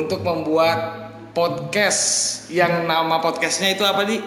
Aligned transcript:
untuk 0.00 0.24
membuat 0.24 1.12
podcast 1.36 2.02
yang 2.48 2.88
nama 2.88 3.20
podcastnya 3.20 3.76
itu 3.76 3.84
apa 3.84 4.08
nih? 4.08 4.20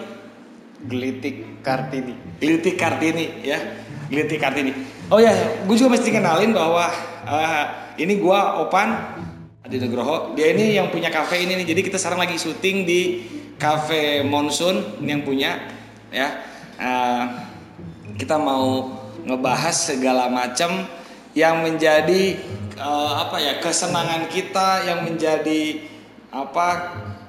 Gelitik 0.86 1.64
Kartini. 1.64 2.14
Gelitik 2.38 2.76
Kartini 2.78 3.42
ya, 3.42 3.58
Gelitik 4.06 4.38
Kartini. 4.38 4.72
Oh 5.10 5.20
ya, 5.20 5.34
gue 5.66 5.76
juga 5.76 5.98
mesti 5.98 6.08
kenalin 6.08 6.54
bahwa 6.54 6.88
uh, 7.28 7.64
ini 8.00 8.20
gue 8.20 8.38
Opan 8.62 8.94
Adi 9.64 9.76
Nugroho. 9.80 10.36
Dia 10.36 10.52
ini 10.52 10.76
yang 10.76 10.88
punya 10.92 11.08
cafe 11.08 11.44
ini 11.44 11.60
nih. 11.60 11.66
Jadi 11.74 11.80
kita 11.84 11.96
sekarang 12.00 12.24
lagi 12.24 12.36
syuting 12.36 12.84
di 12.84 13.00
cafe 13.56 14.24
Monsoon 14.24 15.00
ini 15.00 15.10
yang 15.12 15.22
punya 15.24 15.50
ya. 16.12 16.28
Uh, 16.80 17.24
kita 18.14 18.36
mau 18.36 18.92
ngebahas 19.24 19.76
segala 19.94 20.28
macam 20.28 20.84
yang 21.34 21.64
menjadi 21.64 22.38
uh, 22.78 23.12
apa 23.26 23.36
ya 23.40 23.58
kesenangan 23.58 24.30
kita, 24.30 24.86
yang 24.86 25.06
menjadi 25.06 25.82
apa 26.34 26.66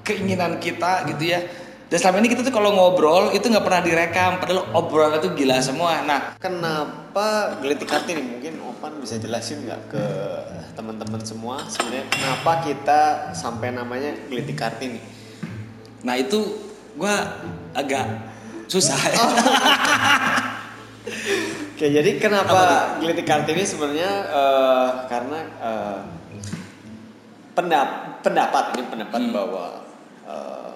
keinginan 0.06 0.58
kita 0.58 1.06
gitu 1.12 1.34
ya. 1.34 1.42
Dan 1.86 2.02
selama 2.02 2.26
ini 2.26 2.34
kita 2.34 2.42
tuh 2.42 2.50
kalau 2.50 2.74
ngobrol 2.74 3.30
itu 3.32 3.46
nggak 3.46 3.62
pernah 3.62 3.82
direkam, 3.86 4.42
padahal 4.42 4.74
obrolan 4.74 5.22
itu 5.22 5.38
gila 5.38 5.62
semua. 5.62 6.02
Nah, 6.02 6.34
Kenapa 6.42 7.62
Gelitik 7.62 7.86
Kartini? 7.86 8.26
Mungkin 8.26 8.58
Opan 8.66 8.98
bisa 8.98 9.22
jelasin 9.22 9.70
nggak 9.70 9.94
ke 9.94 10.06
teman-teman 10.76 11.24
semua 11.24 11.64
sebenarnya 11.72 12.04
kenapa 12.12 12.52
kita 12.68 13.32
sampai 13.32 13.72
namanya 13.72 14.12
Gelitik 14.28 14.60
Kartini? 14.60 15.00
nah 16.06 16.14
itu 16.20 16.38
gue 16.94 17.16
agak 17.74 18.06
susah. 18.70 18.94
Oke, 21.76 21.92
jadi 21.92 22.08
Apa 22.08 22.22
kenapa 22.24 22.60
Gelitik 23.04 23.28
Kartini 23.28 23.68
sebenarnya 23.68 24.08
eh, 24.32 24.90
karena 25.12 25.40
eh, 25.60 26.00
pendap 27.52 28.24
pendapat 28.24 28.80
ini 28.80 28.84
pendapat 28.88 29.20
Hmm. 29.20 29.36
bahwa 29.36 29.66
eh, 30.24 30.72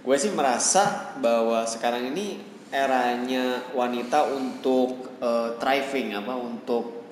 gue 0.00 0.16
sih 0.16 0.32
merasa 0.32 1.12
bahwa 1.20 1.68
sekarang 1.68 2.08
ini 2.08 2.40
eranya 2.72 3.68
wanita 3.76 4.32
untuk 4.32 5.12
eh, 5.20 5.60
thriving 5.60 6.16
apa 6.16 6.32
untuk 6.32 7.04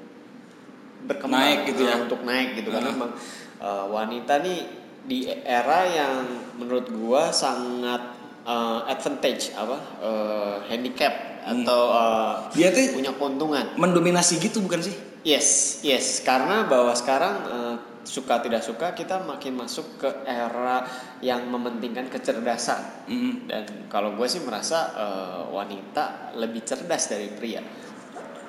berkembang 1.05 1.37
Naik 1.45 1.61
gitu 1.69 1.85
ya. 1.85 2.01
untuk 2.01 2.25
naik 2.25 2.57
gitu 2.57 2.73
karena 2.73 2.89
Hmm. 2.89 2.97
memang 2.97 3.13
eh, 3.61 3.85
wanita 3.93 4.41
nih 4.41 4.59
di 5.05 5.29
era 5.29 5.85
yang 5.85 6.25
menurut 6.57 6.89
gue 6.89 7.23
sangat 7.29 8.09
eh, 8.49 8.81
advantage 8.89 9.53
apa 9.53 9.77
eh, 10.01 10.57
handicap. 10.73 11.28
Atau 11.49 11.81
eh, 11.93 12.33
Dia 12.61 12.69
tuh 12.75 12.93
punya 12.93 13.13
keuntungan. 13.17 13.65
mendominasi 13.81 14.37
gitu 14.37 14.61
bukan 14.61 14.85
sih? 14.85 14.95
Yes, 15.25 15.81
yes. 15.81 16.21
Karena 16.21 16.69
bahwa 16.69 16.93
sekarang 16.93 17.35
eh, 17.49 17.75
suka 18.09 18.41
tidak 18.41 18.65
suka 18.65 18.97
kita 18.97 19.21
makin 19.25 19.61
masuk 19.61 20.01
ke 20.01 20.09
era 20.25 20.85
yang 21.21 21.45
mementingkan 21.49 22.09
kecerdasan. 22.09 23.05
Mm. 23.09 23.35
Dan 23.45 23.65
kalau 23.93 24.17
gue 24.17 24.25
sih 24.29 24.41
merasa 24.45 24.93
eh, 24.97 25.43
wanita 25.49 26.37
lebih 26.37 26.65
cerdas 26.65 27.09
dari 27.09 27.29
pria. 27.33 27.61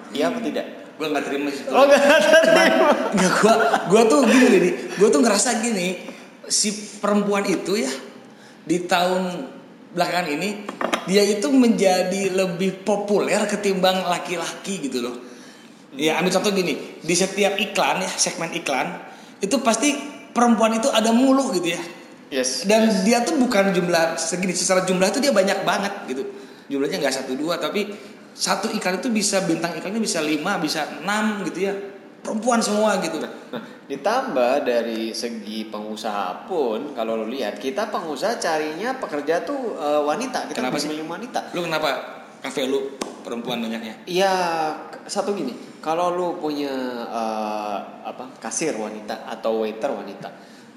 Iya 0.09 0.31
apa 0.31 0.39
tidak? 0.41 0.65
Gue 0.99 1.07
nggak 1.07 1.25
terima 1.27 1.47
sih. 1.51 1.63
Oh 1.71 1.83
nggak 1.87 2.01
Nggak, 3.15 3.33
gua, 3.41 3.53
gua 3.87 4.01
tuh 4.05 4.21
gini 4.27 4.47
nih, 4.59 4.73
gua 4.99 5.09
tuh 5.09 5.21
ngerasa 5.23 5.63
gini, 5.63 5.97
si 6.45 6.69
perempuan 6.99 7.45
itu 7.47 7.79
ya 7.79 7.91
di 8.65 8.85
tahun 8.85 9.49
belakangan 9.95 10.27
ini 10.29 10.49
dia 11.09 11.25
itu 11.25 11.49
menjadi 11.49 12.29
lebih 12.29 12.85
populer 12.85 13.41
ketimbang 13.49 14.05
laki-laki 14.05 14.85
gitu 14.85 15.01
loh. 15.01 15.15
Ya 15.97 16.21
ambil 16.21 16.37
contoh 16.37 16.53
gini, 16.53 17.01
di 17.01 17.15
setiap 17.17 17.57
iklan 17.57 18.05
ya 18.05 18.11
segmen 18.13 18.53
iklan 18.53 18.93
itu 19.41 19.57
pasti 19.65 19.97
perempuan 20.29 20.77
itu 20.77 20.85
ada 20.93 21.09
mulu 21.09 21.49
gitu 21.57 21.73
ya. 21.73 21.81
Yes. 22.29 22.61
Dan 22.69 23.01
dia 23.01 23.25
tuh 23.25 23.41
bukan 23.41 23.73
jumlah 23.73 24.21
segini, 24.21 24.53
secara 24.53 24.85
jumlah 24.85 25.09
itu 25.09 25.17
dia 25.17 25.33
banyak 25.33 25.65
banget 25.65 25.93
gitu. 26.05 26.23
Jumlahnya 26.69 27.01
nggak 27.01 27.15
satu 27.25 27.33
dua, 27.33 27.57
tapi 27.57 27.89
satu 28.37 28.69
iklan 28.69 29.01
itu 29.01 29.09
bisa 29.09 29.41
bintang 29.41 29.73
iklannya 29.73 29.97
bisa 29.97 30.21
lima, 30.21 30.61
bisa 30.61 30.85
enam 31.01 31.41
gitu 31.49 31.65
ya. 31.65 31.73
Perempuan 32.19 32.59
semua 32.59 32.99
gitu. 32.99 33.17
Nah, 33.19 33.31
ditambah 33.89 34.67
dari 34.67 35.15
segi 35.15 35.65
pengusaha 35.65 36.45
pun 36.45 36.93
kalau 36.93 37.17
lo 37.17 37.25
lihat 37.25 37.57
kita 37.57 37.89
pengusaha 37.89 38.37
carinya 38.37 38.93
pekerja 39.01 39.41
tuh 39.41 39.75
eh, 39.79 40.01
wanita. 40.03 40.51
Kita 40.51 40.61
Kenapa 40.61 40.77
sih? 40.77 40.91
wanita. 40.93 41.55
Lu 41.57 41.65
kenapa 41.65 41.89
kafe 42.43 42.69
lu 42.69 42.95
perempuan 43.25 43.59
banyaknya? 43.63 44.05
Iya, 44.05 44.33
satu 45.09 45.33
gini, 45.33 45.55
kalau 45.81 46.13
lu 46.13 46.27
punya 46.37 46.71
eh, 47.07 47.77
apa 48.05 48.29
kasir 48.37 48.77
wanita 48.77 49.25
atau 49.25 49.65
waiter 49.65 49.89
wanita, 49.89 50.29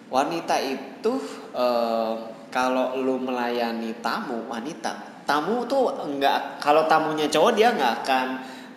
wanita 0.08 0.56
itu 0.62 1.12
eh, 1.52 2.14
kalau 2.52 2.96
lu 3.00 3.20
melayani 3.20 3.98
tamu 4.00 4.48
wanita, 4.48 5.24
tamu 5.28 5.64
tuh 5.68 6.00
enggak 6.00 6.60
kalau 6.60 6.84
tamunya 6.88 7.28
cowok 7.28 7.52
dia 7.56 7.72
nggak 7.72 7.94
akan 8.04 8.26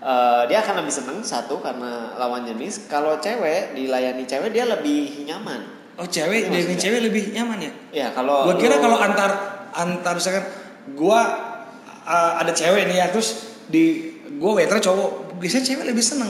eh, 0.05 0.41
dia 0.45 0.61
akan 0.61 0.85
lebih 0.85 0.93
seneng 0.93 1.17
satu 1.25 1.57
karena 1.59 2.13
lawan 2.15 2.45
jenis. 2.45 2.85
Kalau 2.85 3.17
cewek 3.17 3.73
dilayani 3.73 4.23
cewek 4.23 4.53
dia 4.53 4.69
lebih 4.69 5.25
nyaman. 5.25 5.65
Oh 5.97 6.05
cewek, 6.05 6.51
maksudnya. 6.51 6.77
cewek 6.77 6.99
lebih 7.07 7.23
nyaman 7.33 7.57
ya? 7.65 7.71
Ya 7.89 8.07
kalau 8.13 8.45
Gua 8.45 8.55
kira 8.59 8.77
lu- 8.77 8.83
kalau 8.83 8.97
antar 8.99 9.31
antar 9.73 10.13
misalkan 10.19 10.45
gua 10.93 11.19
uh, 12.03 12.31
ada 12.37 12.51
cewek 12.51 12.85
nih 12.91 12.99
ya 12.99 13.07
terus 13.09 13.57
di 13.65 14.13
gua 14.37 14.59
waiter 14.59 14.77
cowok, 14.77 15.39
biasanya 15.39 15.65
cewek 15.73 15.85
lebih 15.87 16.03
seneng. 16.03 16.29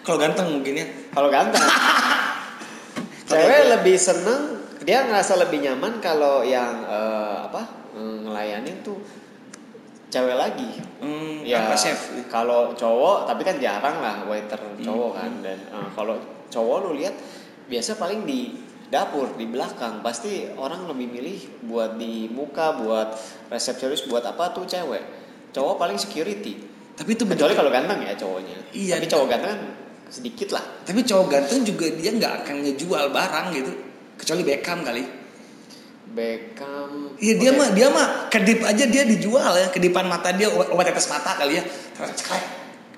Kalau 0.00 0.16
ganteng 0.16 0.48
mungkin 0.48 0.74
ya. 0.80 0.86
Kalau 1.12 1.28
ganteng. 1.28 1.60
Cewek 3.30 3.70
lebih 3.78 3.94
seneng, 3.94 4.58
dia 4.82 5.06
ngerasa 5.06 5.38
lebih 5.38 5.62
nyaman 5.62 6.02
kalau 6.02 6.42
yang 6.42 6.82
eh, 6.82 7.36
apa 7.46 7.62
ngelayanin 7.94 8.82
tuh 8.82 8.98
cewek 10.10 10.34
lagi. 10.34 10.70
Hmm, 10.98 11.40
Ya 11.40 11.72
chef? 11.72 12.10
kalau 12.26 12.74
cowok, 12.74 13.24
tapi 13.24 13.42
kan 13.42 13.56
jarang 13.56 13.98
lah 13.98 14.26
waiter 14.26 14.58
cowok 14.76 15.10
kan. 15.14 15.30
Dan 15.40 15.58
eh, 15.64 15.88
kalau 15.90 16.18
cowok 16.46 16.76
lu 16.84 16.90
lihat 16.94 17.14
biasa 17.66 17.96
paling 17.96 18.22
di 18.22 18.58
dapur 18.90 19.30
di 19.32 19.46
belakang 19.46 20.02
pasti 20.02 20.50
orang 20.50 20.84
lebih 20.84 21.06
milih 21.08 21.38
buat 21.64 21.94
di 21.94 22.26
muka 22.26 22.74
buat 22.76 23.14
resepsionis 23.46 24.02
buat 24.04 24.26
apa 24.26 24.50
tuh 24.50 24.66
cewek 24.66 24.98
cowok 25.50 25.78
paling 25.78 25.94
security 25.94 26.58
Tapi 26.98 27.14
itu 27.14 27.22
kecuali 27.22 27.54
kalau 27.54 27.70
ganteng 27.70 28.02
ya 28.02 28.12
cowoknya 28.12 28.58
Iya. 28.74 28.98
tapi 28.98 29.06
cowok 29.06 29.26
ganteng 29.30 29.50
kan 29.54 29.60
sedikit 30.10 30.50
lah 30.50 30.64
Tapi 30.82 31.06
cowok 31.06 31.26
ganteng 31.30 31.62
juga 31.62 31.86
dia 31.88 32.10
nggak 32.10 32.34
akan 32.42 32.54
ngejual 32.60 33.04
barang 33.08 33.46
gitu. 33.54 33.72
Kecuali 34.18 34.42
Beckham 34.42 34.82
kali. 34.82 35.02
Beckham 36.10 37.14
Iya 37.22 37.34
dia 37.38 37.50
mah 37.54 37.68
dia 37.70 37.86
mah 37.86 38.26
kedip 38.26 38.66
aja 38.66 38.84
dia 38.88 39.02
dijual 39.06 39.52
ya 39.54 39.70
kedipan 39.70 40.10
mata 40.10 40.34
dia 40.34 40.50
obat, 40.50 40.72
obat 40.74 40.84
tetes 40.90 41.06
mata 41.06 41.38
kali 41.38 41.60
ya. 41.60 41.64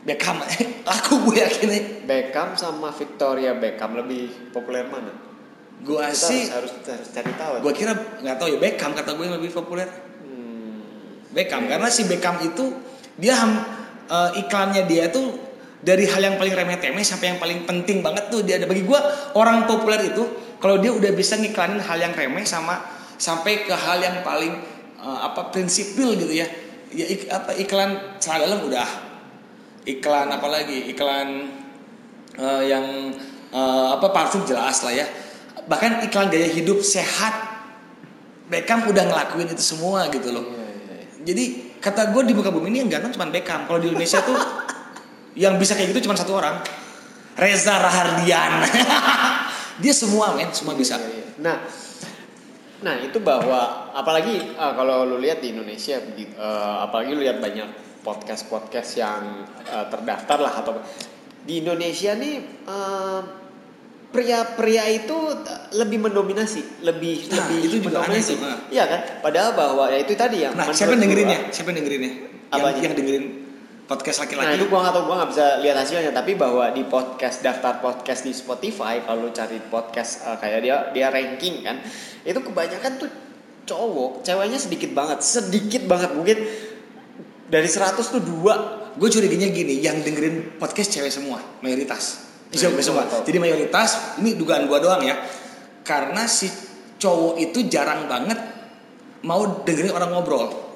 Beckham 0.02 0.42
laku 0.88 1.14
gue 1.30 1.36
yakin 1.38 1.68
nih. 1.70 1.82
Beckham 2.08 2.58
sama 2.58 2.90
Victoria 2.90 3.54
Beckham 3.54 3.94
lebih 3.94 4.50
populer 4.50 4.88
mana? 4.88 5.12
Gua 5.82 6.10
Kita 6.10 6.26
sih 6.30 6.46
harus, 6.50 6.72
harus, 6.78 6.88
harus 6.88 7.08
cari 7.10 7.32
tahu. 7.34 7.52
gua 7.62 7.72
kira 7.74 7.92
nggak 8.22 8.36
tahu 8.38 8.48
ya 8.54 8.58
Beckham 8.58 8.94
kata 8.94 9.14
gue 9.14 9.24
yang 9.28 9.36
lebih 9.38 9.52
populer. 9.52 9.86
Hmm, 10.22 10.82
Beckham 11.30 11.66
karena 11.66 11.86
si 11.90 12.06
Beckham 12.06 12.38
itu 12.42 12.70
dia 13.18 13.34
ham- 13.36 13.66
eh, 14.08 14.40
iklannya 14.42 14.86
dia 14.86 15.10
tuh 15.10 15.36
dari 15.82 16.06
hal 16.06 16.22
yang 16.22 16.36
paling 16.38 16.54
remeh-temeh 16.54 17.02
sampai 17.02 17.34
yang 17.34 17.38
paling 17.42 17.66
penting 17.66 18.00
banget 18.00 18.30
tuh 18.30 18.46
dia 18.46 18.58
ada 18.62 18.70
bagi 18.70 18.86
gua 18.86 19.02
orang 19.34 19.66
populer 19.66 20.02
itu 20.06 20.22
kalau 20.62 20.78
dia 20.78 20.94
udah 20.94 21.10
bisa 21.10 21.34
ngiklanin 21.34 21.82
hal 21.82 21.98
yang 21.98 22.14
remeh 22.14 22.46
sama 22.46 23.01
sampai 23.22 23.62
ke 23.62 23.70
hal 23.70 24.02
yang 24.02 24.26
paling 24.26 24.50
eh, 24.98 25.18
apa 25.22 25.54
prinsipil 25.54 26.18
gitu 26.18 26.34
ya 26.34 26.46
ya 26.90 27.06
ik- 27.06 27.30
apa 27.30 27.54
iklan 27.54 28.18
celana 28.18 28.50
dalam 28.50 28.66
udah 28.66 28.88
iklan 29.86 30.26
apa 30.34 30.46
lagi 30.50 30.90
iklan 30.90 31.46
eh, 32.34 32.62
yang 32.66 33.14
eh, 33.54 33.88
apa 33.94 34.10
parfum 34.10 34.42
jelas 34.42 34.82
lah 34.82 34.90
ya 34.90 35.06
bahkan 35.70 36.02
iklan 36.02 36.26
gaya 36.26 36.50
hidup 36.50 36.82
sehat 36.82 37.54
Beckham 38.50 38.84
udah 38.90 39.06
ngelakuin 39.06 39.48
itu 39.54 39.62
semua 39.62 40.10
gitu 40.10 40.34
loh 40.34 40.44
iya, 40.44 40.66
iya, 40.66 40.94
iya. 40.98 41.06
jadi 41.22 41.44
kata 41.82 42.14
gue 42.14 42.22
di 42.30 42.32
muka 42.32 42.54
bumi 42.54 42.70
ini 42.70 42.78
yang 42.86 42.90
ganteng 42.94 43.10
cuma 43.18 43.26
Beckham. 43.28 43.66
Kalau 43.66 43.82
di 43.82 43.90
Indonesia 43.90 44.22
tuh 44.22 44.38
yang 45.42 45.58
bisa 45.58 45.74
kayak 45.74 45.90
gitu 45.90 46.06
cuma 46.06 46.14
satu 46.14 46.38
orang. 46.38 46.62
Reza 47.34 47.74
Rahardian. 47.74 48.62
Dia 49.82 49.90
semua 49.96 50.38
men, 50.38 50.54
semua 50.54 50.78
bisa. 50.78 50.94
Iya, 51.00 51.10
iya. 51.10 51.26
Nah, 51.42 51.56
nah 52.82 52.98
itu 52.98 53.18
bahwa 53.18 53.60
apalagi 53.90 54.52
eh, 54.52 54.72
kalau 54.74 55.06
lu 55.06 55.16
lihat 55.16 55.38
di 55.38 55.50
Indonesia, 55.50 56.02
di- 56.02 56.26
eh, 56.28 56.76
apalagi 56.82 57.10
lu 57.10 57.22
lihat 57.22 57.38
banyak 57.38 57.68
podcast 58.02 58.46
podcast 58.46 58.90
yang 58.94 59.22
eh, 59.62 59.86
terdaftar 59.86 60.38
lah 60.38 60.54
atau 60.58 60.74
di 61.42 61.58
Indonesia 61.58 62.12
nih 62.12 62.34
eh, 62.62 63.20
pria-pria 64.12 64.84
itu 64.92 65.16
lebih 65.72 66.04
mendominasi, 66.04 66.84
lebih 66.84 67.32
Nah, 67.32 67.48
lebih 67.48 67.58
itu 67.64 67.76
aneh 67.80 67.82
mendominasi. 67.88 68.34
nah. 68.36 68.58
Iya 68.68 68.84
kan? 68.84 69.00
Padahal 69.24 69.50
bahwa 69.56 69.84
ya 69.88 69.98
itu 69.98 70.12
tadi 70.12 70.44
yang 70.44 70.52
Nah, 70.52 70.68
siapa 70.68 70.92
yang 70.92 71.02
dengerin 71.08 71.26
gua- 71.26 71.32
ya? 71.32 71.40
Siapa 71.48 71.68
yang 71.72 71.78
dengerin 71.80 72.00
ya? 72.02 72.12
Yang, 72.52 72.76
yang 72.84 72.92
dengerin 72.92 73.24
podcast 73.92 74.24
Nah 74.24 74.24
laki-laki 74.24 74.56
itu 74.56 74.66
gua 74.72 74.80
nggak 74.88 74.94
tahu 74.96 75.04
gua 75.04 75.16
nggak 75.20 75.30
bisa 75.36 75.46
lihat 75.60 75.76
hasilnya 75.76 76.12
tapi 76.16 76.32
bahwa 76.32 76.64
di 76.72 76.82
podcast 76.88 77.44
daftar 77.44 77.84
podcast 77.84 78.24
di 78.24 78.32
Spotify 78.32 79.04
kalau 79.04 79.28
lu 79.28 79.30
cari 79.36 79.60
podcast 79.68 80.24
eh, 80.24 80.36
kayak 80.40 80.58
dia 80.64 80.76
dia 80.96 81.06
ranking 81.12 81.60
kan 81.60 81.76
itu 82.24 82.40
kebanyakan 82.40 82.92
tuh 82.96 83.10
cowok 83.68 84.24
ceweknya 84.24 84.56
sedikit 84.56 84.90
banget 84.96 85.20
sedikit 85.20 85.84
banget 85.84 86.10
mungkin 86.16 86.38
dari 87.52 87.68
100 87.68 88.00
tuh 88.00 88.22
dua. 88.24 88.80
Gue 88.96 89.08
curiganya 89.08 89.48
gini 89.52 89.80
yang 89.80 90.00
dengerin 90.00 90.56
podcast 90.56 90.88
cewek 90.92 91.12
semua 91.12 91.40
mayoritas. 91.60 92.32
Nah, 92.48 92.56
cewek 92.56 92.80
itu 92.80 92.92
semua 92.92 93.04
jadi 93.24 93.38
mayoritas 93.40 94.20
ini 94.20 94.36
dugaan 94.36 94.68
gue 94.68 94.78
doang 94.80 95.04
ya. 95.04 95.20
Karena 95.84 96.24
si 96.24 96.48
cowok 96.96 97.40
itu 97.40 97.68
jarang 97.68 98.08
banget 98.08 98.40
mau 99.24 99.64
dengerin 99.64 99.92
orang 99.92 100.12
ngobrol 100.12 100.71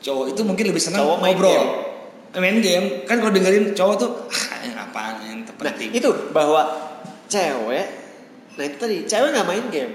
cowok 0.00 0.24
itu 0.34 0.40
mungkin 0.42 0.64
lebih 0.70 0.82
senang 0.82 1.04
Cowok 1.04 1.18
main 1.20 1.34
ngobrol. 1.34 1.52
game. 1.52 1.70
main 2.36 2.56
game. 2.60 2.86
Kan 3.04 3.16
kalau 3.18 3.32
dengerin 3.32 3.64
cowok 3.72 3.94
tuh 3.96 4.10
ah 4.28 4.60
yang 4.60 4.76
apaan 4.76 5.14
yang 5.24 5.38
nah 5.40 5.46
terpenting. 5.48 5.90
itu 5.92 6.10
bahwa 6.30 6.62
cewek 7.26 7.86
nah 8.56 8.64
itu 8.64 8.76
tadi 8.76 8.96
cewek 9.04 9.28
nggak 9.32 9.48
main 9.48 9.64
game. 9.68 9.92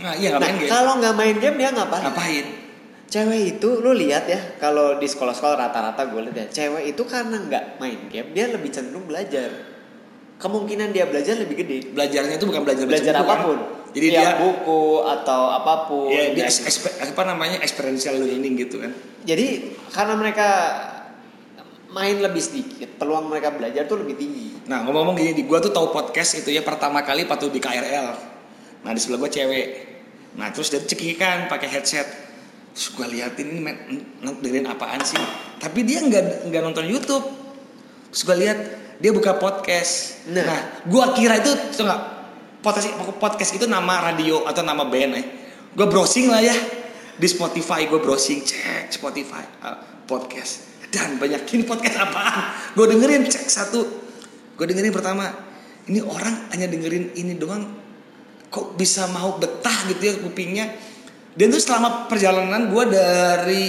Nah, 0.00 0.14
iya 0.14 0.28
nggak 0.32 0.40
nah 0.40 0.46
main 0.46 0.56
game. 0.60 0.70
kalau 0.70 0.92
nggak 1.00 1.14
main 1.16 1.36
game 1.36 1.56
dia 1.56 1.70
ngapain? 1.72 2.02
Ngapain? 2.04 2.46
Cewek 3.10 3.40
itu 3.58 3.68
lu 3.82 3.90
lihat 3.90 4.24
ya 4.24 4.38
kalau 4.56 4.96
di 4.96 5.06
sekolah-sekolah 5.06 5.58
rata-rata 5.58 6.06
gue 6.06 6.20
lihat 6.30 6.36
ya 6.36 6.46
cewek 6.46 6.94
itu 6.94 7.02
karena 7.02 7.42
nggak 7.42 7.64
main 7.76 7.98
game 8.06 8.28
dia 8.30 8.46
lebih 8.46 8.70
cenderung 8.70 9.04
belajar. 9.04 9.50
Kemungkinan 10.40 10.96
dia 10.96 11.04
belajar 11.04 11.36
lebih 11.36 11.52
gede. 11.60 11.92
Belajarnya 11.92 12.40
itu 12.40 12.46
bukan 12.48 12.62
belajar 12.64 12.84
belajar 12.88 13.12
buku, 13.20 13.28
kan? 13.28 13.48
Jadi 13.90 14.06
Ya, 14.06 14.18
dia 14.22 14.30
buku 14.38 15.02
atau 15.02 15.50
apa 15.50 15.90
pun 15.90 16.10
ya, 16.10 16.30
dia 16.30 16.46
Nah, 16.46 16.50
eks- 16.50 16.86
apa 17.02 17.22
namanya 17.26 17.58
experiential 17.60 18.18
learning 18.18 18.54
gitu 18.58 18.78
kan 18.78 18.92
jadi 19.22 19.74
karena 19.90 20.14
mereka 20.14 20.48
main 21.90 22.22
lebih 22.22 22.38
sedikit 22.38 22.86
peluang 22.96 23.26
mereka 23.26 23.50
belajar 23.50 23.84
tuh 23.84 23.98
lebih 23.98 24.14
tinggi 24.14 24.48
Nah 24.70 24.86
ngomong-ngomong 24.86 25.18
gini, 25.18 25.32
di 25.34 25.42
gua 25.50 25.58
tuh 25.58 25.74
tahu 25.74 25.90
podcast 25.90 26.38
itu 26.38 26.54
ya 26.54 26.62
pertama 26.62 27.02
kali 27.02 27.26
waktu 27.26 27.50
di 27.50 27.58
KRL. 27.58 28.06
Nah 28.86 28.90
di 28.94 29.02
sebelah 29.02 29.18
gua 29.18 29.26
cewek. 29.26 29.66
Nah 30.38 30.54
terus 30.54 30.70
dia 30.70 30.78
cekikan 30.78 31.50
pakai 31.50 31.66
headset. 31.66 32.06
Terus 32.70 32.94
gua 32.94 33.10
liatin 33.10 33.50
ini 33.50 33.66
dengerin 34.38 34.70
apaan 34.70 35.02
sih? 35.02 35.18
Tapi 35.58 35.82
dia 35.82 35.98
nggak 35.98 36.46
nggak 36.46 36.62
nonton 36.62 36.86
YouTube. 36.86 37.26
Terus 38.14 38.22
gua 38.22 38.38
lihat 38.38 38.58
dia 39.02 39.10
buka 39.10 39.42
podcast. 39.42 40.22
Nah. 40.30 40.46
Nah, 40.46 40.60
gua 40.86 41.18
kira 41.18 41.42
itu 41.42 41.50
tuh 41.74 41.82
nggak 41.82 42.02
podcast 42.60 42.92
podcast 43.18 43.52
itu 43.56 43.66
nama 43.66 44.12
radio 44.12 44.44
atau 44.46 44.62
nama 44.64 44.84
band 44.86 45.12
ya. 45.16 45.22
Gua 45.74 45.86
browsing 45.88 46.28
lah 46.28 46.40
ya 46.44 46.56
di 47.16 47.26
Spotify. 47.28 47.88
Gua 47.88 48.00
browsing 48.00 48.44
cek 48.44 48.94
Spotify 48.94 49.44
ah, 49.64 49.80
podcast 50.06 50.70
dan 50.94 51.16
banyakin 51.16 51.64
podcast 51.64 51.96
apaan. 51.98 52.74
Gue 52.74 52.86
dengerin 52.90 53.26
cek 53.26 53.46
satu 53.46 54.00
gue 54.60 54.68
dengerin 54.68 54.92
pertama 54.92 55.24
ini 55.88 56.04
orang 56.04 56.52
hanya 56.52 56.68
dengerin 56.68 57.16
ini 57.16 57.32
doang 57.40 57.64
kok 58.52 58.76
bisa 58.76 59.08
mau 59.08 59.40
betah 59.40 59.88
gitu 59.88 60.04
ya 60.04 60.14
kupingnya 60.20 60.68
dan 61.32 61.48
tuh 61.48 61.64
selama 61.64 62.04
perjalanan 62.12 62.68
gue 62.68 62.84
dari 62.92 63.64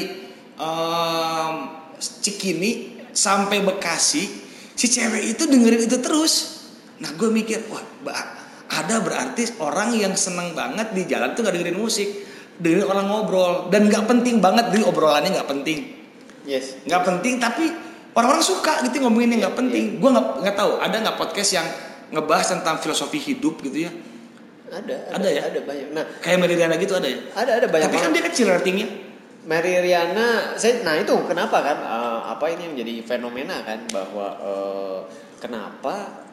em, 0.60 1.56
Cikini 1.96 3.00
sampai 3.16 3.64
Bekasi 3.64 4.24
si 4.76 4.86
cewek 4.92 5.32
itu 5.32 5.48
dengerin 5.48 5.88
itu 5.88 5.96
terus 6.04 6.60
nah 7.00 7.08
gue 7.16 7.32
mikir 7.32 7.72
wah 7.72 7.80
ada 8.72 9.04
berarti 9.04 9.60
orang 9.60 9.92
yang 9.92 10.16
seneng 10.16 10.56
banget 10.56 10.96
di 10.96 11.04
jalan 11.04 11.36
tuh 11.36 11.44
nggak 11.44 11.60
dengerin 11.60 11.80
musik 11.80 12.10
dengerin 12.62 12.88
orang 12.88 13.06
ngobrol. 13.12 13.54
Dan 13.68 13.92
nggak 13.92 14.08
penting 14.08 14.40
banget 14.40 14.72
di 14.72 14.80
obrolannya 14.86 15.36
nggak 15.36 15.50
penting. 15.50 15.80
Yes. 16.48 16.80
Nggak 16.88 17.04
penting 17.04 17.38
tapi 17.42 17.68
orang-orang 18.16 18.46
suka 18.46 18.80
gitu 18.88 19.04
ngomongin 19.04 19.36
yang 19.36 19.50
nggak 19.50 19.58
penting. 19.60 20.00
gue 20.00 20.10
nggak 20.10 20.28
nggak 20.46 20.56
tahu 20.56 20.72
ada 20.80 20.96
nggak 21.04 21.18
podcast 21.20 21.52
yang 21.52 21.68
ngebahas 22.12 22.48
tentang 22.60 22.80
filosofi 22.80 23.20
hidup 23.20 23.60
gitu 23.60 23.90
ya? 23.90 23.92
Ada 24.72 25.20
Ada 25.20 25.28
ya? 25.28 25.42
ada 25.52 25.60
banyak. 25.68 25.88
Nah 25.92 26.04
kayak 26.24 26.38
Meridiana 26.40 26.76
gitu 26.80 26.96
ada 26.96 27.08
ya? 27.12 27.20
Ada 27.36 27.52
ada 27.60 27.68
banyak 27.68 27.86
tapi 27.92 27.98
kan 28.00 28.12
dia 28.16 28.24
kecil 28.24 28.48
ratingnya. 28.48 28.88
Mary 29.42 29.74
Riana, 29.74 30.54
saya, 30.54 30.86
nah 30.86 30.94
itu 30.94 31.18
kenapa 31.26 31.66
kan? 31.66 31.82
eh, 31.82 32.20
apa 32.30 32.46
ini 32.54 32.62
yang 32.70 32.76
jadi 32.86 32.94
fenomena 33.02 33.66
kan 33.66 33.90
bahwa 33.90 34.38
eh, 34.38 35.00
kenapa 35.42 36.30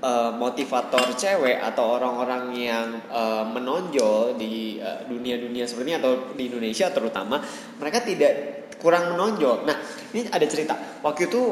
eh, 0.00 0.32
motivator 0.34 1.12
cewek 1.14 1.60
atau 1.60 2.00
orang-orang 2.00 2.44
yang 2.56 2.86
eh, 3.08 3.44
menonjol 3.46 4.34
di 4.40 4.80
eh, 4.80 5.04
dunia-dunia 5.06 5.68
seperti 5.68 5.86
ini 5.92 5.96
atau 6.00 6.12
di 6.34 6.48
Indonesia 6.48 6.88
terutama 6.90 7.40
mereka 7.78 8.00
tidak 8.02 8.32
kurang 8.80 9.14
menonjol. 9.14 9.68
Nah 9.68 9.76
ini 10.16 10.26
ada 10.32 10.46
cerita. 10.48 10.74
Waktu 11.04 11.28
itu 11.28 11.42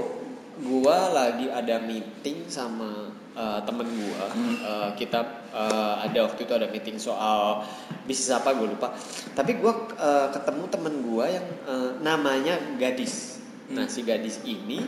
gua 0.58 1.12
lagi 1.12 1.46
ada 1.52 1.78
meeting 1.78 2.48
sama 2.48 3.12
eh, 3.36 3.60
temen 3.68 3.86
gua. 3.86 4.24
Eh, 4.64 4.90
kita 4.96 5.20
eh, 5.52 5.94
ada 6.08 6.18
waktu 6.26 6.40
itu 6.48 6.52
ada 6.56 6.66
meeting 6.72 6.96
soal 6.96 7.62
bisnis 8.08 8.32
apa 8.32 8.56
gue 8.56 8.72
lupa. 8.72 8.96
Tapi 9.36 9.60
gua 9.60 9.92
eh, 9.92 10.28
ketemu 10.32 10.64
temen 10.72 10.94
gua 11.04 11.28
yang 11.28 11.46
eh, 11.68 11.90
namanya 12.00 12.56
Gadis. 12.80 13.38
Nah 13.68 13.84
si 13.84 14.00
Gadis 14.00 14.40
ini 14.48 14.80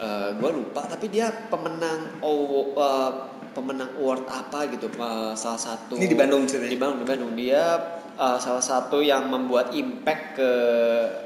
eh, 0.00 0.30
gua 0.40 0.50
lupa. 0.50 0.88
Tapi 0.88 1.06
dia 1.12 1.28
pemenang 1.52 2.24
oh, 2.24 2.72
eh, 2.74 3.12
pemenang 3.52 3.90
award 3.98 4.24
apa 4.30 4.70
gitu. 4.72 4.88
eh, 4.88 5.32
salah 5.36 5.60
satu. 5.60 5.98
Ini 5.98 6.06
di 6.08 6.16
Bandung 6.16 6.46
ceritanya? 6.48 6.72
Di 6.72 6.78
Bandung, 6.80 6.98
di 7.02 7.06
Bandung. 7.06 7.32
Dia 7.36 7.62
eh, 8.16 8.38
salah 8.40 8.64
satu 8.64 9.04
yang 9.04 9.28
membuat 9.28 9.74
impact 9.76 10.40
ke 10.40 10.52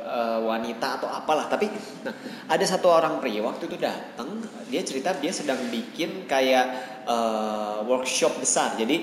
eh, 0.02 0.38
wanita 0.42 1.00
atau 1.00 1.08
apalah. 1.08 1.46
Tapi 1.46 1.68
nah 2.04 2.14
ada 2.50 2.64
satu 2.64 2.90
orang 2.90 3.20
pria 3.22 3.44
waktu 3.44 3.70
itu 3.70 3.76
datang. 3.78 4.42
Dia 4.68 4.82
cerita 4.82 5.14
dia 5.22 5.30
sedang 5.30 5.60
bikin 5.70 6.26
kayak 6.26 6.66
eh, 7.06 7.78
workshop 7.86 8.40
besar. 8.40 8.74
Jadi 8.80 8.96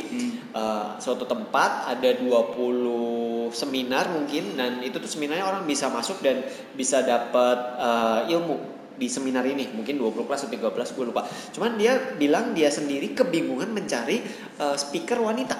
eh, 0.51 0.87
suatu 0.97 1.23
tempat 1.29 1.93
ada 1.93 2.09
20 2.19 3.51
seminar 3.51 4.07
mungkin 4.09 4.55
dan 4.55 4.79
itu 4.79 4.97
tuh 4.97 5.11
seminarnya 5.11 5.43
orang 5.43 5.63
bisa 5.67 5.91
masuk 5.91 6.23
dan 6.23 6.41
bisa 6.73 7.03
dapat 7.03 7.57
eh, 7.77 8.33
ilmu 8.33 8.80
di 8.95 9.07
seminar 9.07 9.43
ini. 9.43 9.69
Mungkin 9.71 9.95
20 9.95 10.27
kelas 10.27 10.45
atau 10.45 10.51
13 10.71 10.95
gue 10.97 11.05
lupa. 11.07 11.21
Cuman 11.51 11.75
dia 11.75 11.95
bilang 12.15 12.51
dia 12.51 12.67
sendiri 12.67 13.11
kebingungan 13.11 13.71
mencari 13.71 14.21
eh, 14.57 14.75
speaker 14.75 15.19
wanita. 15.19 15.57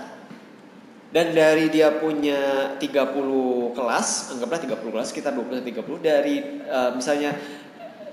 Dan 1.12 1.36
dari 1.36 1.68
dia 1.68 1.92
punya 2.00 2.72
30 2.80 3.76
kelas 3.76 4.08
anggaplah 4.32 4.60
30 4.64 4.80
kelas 4.96 5.08
sekitar 5.12 5.36
20 5.36 5.60
sampai 5.60 5.76
30 5.76 6.00
dari 6.00 6.36
eh, 6.64 6.92
misalnya 6.96 7.36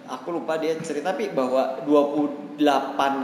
aku 0.09 0.35
lupa 0.35 0.59
dia 0.59 0.75
cerita 0.83 1.15
tapi 1.15 1.31
bahwa 1.31 1.79
28 1.87 2.59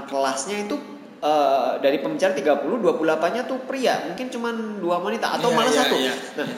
kelasnya 0.06 0.56
itu 0.68 0.76
eh, 1.18 1.72
dari 1.82 1.98
pembicara 1.98 2.30
30 2.36 2.70
28 2.86 3.34
nya 3.34 3.42
tuh 3.48 3.58
pria. 3.66 4.06
Mungkin 4.06 4.30
cuman 4.30 4.54
dua 4.78 5.02
wanita 5.02 5.42
atau 5.42 5.50
Iya, 5.50 5.56
malah 5.58 5.72
iya, 5.72 5.80
satu. 5.82 5.96
iya. 5.98 6.14
nah 6.38 6.48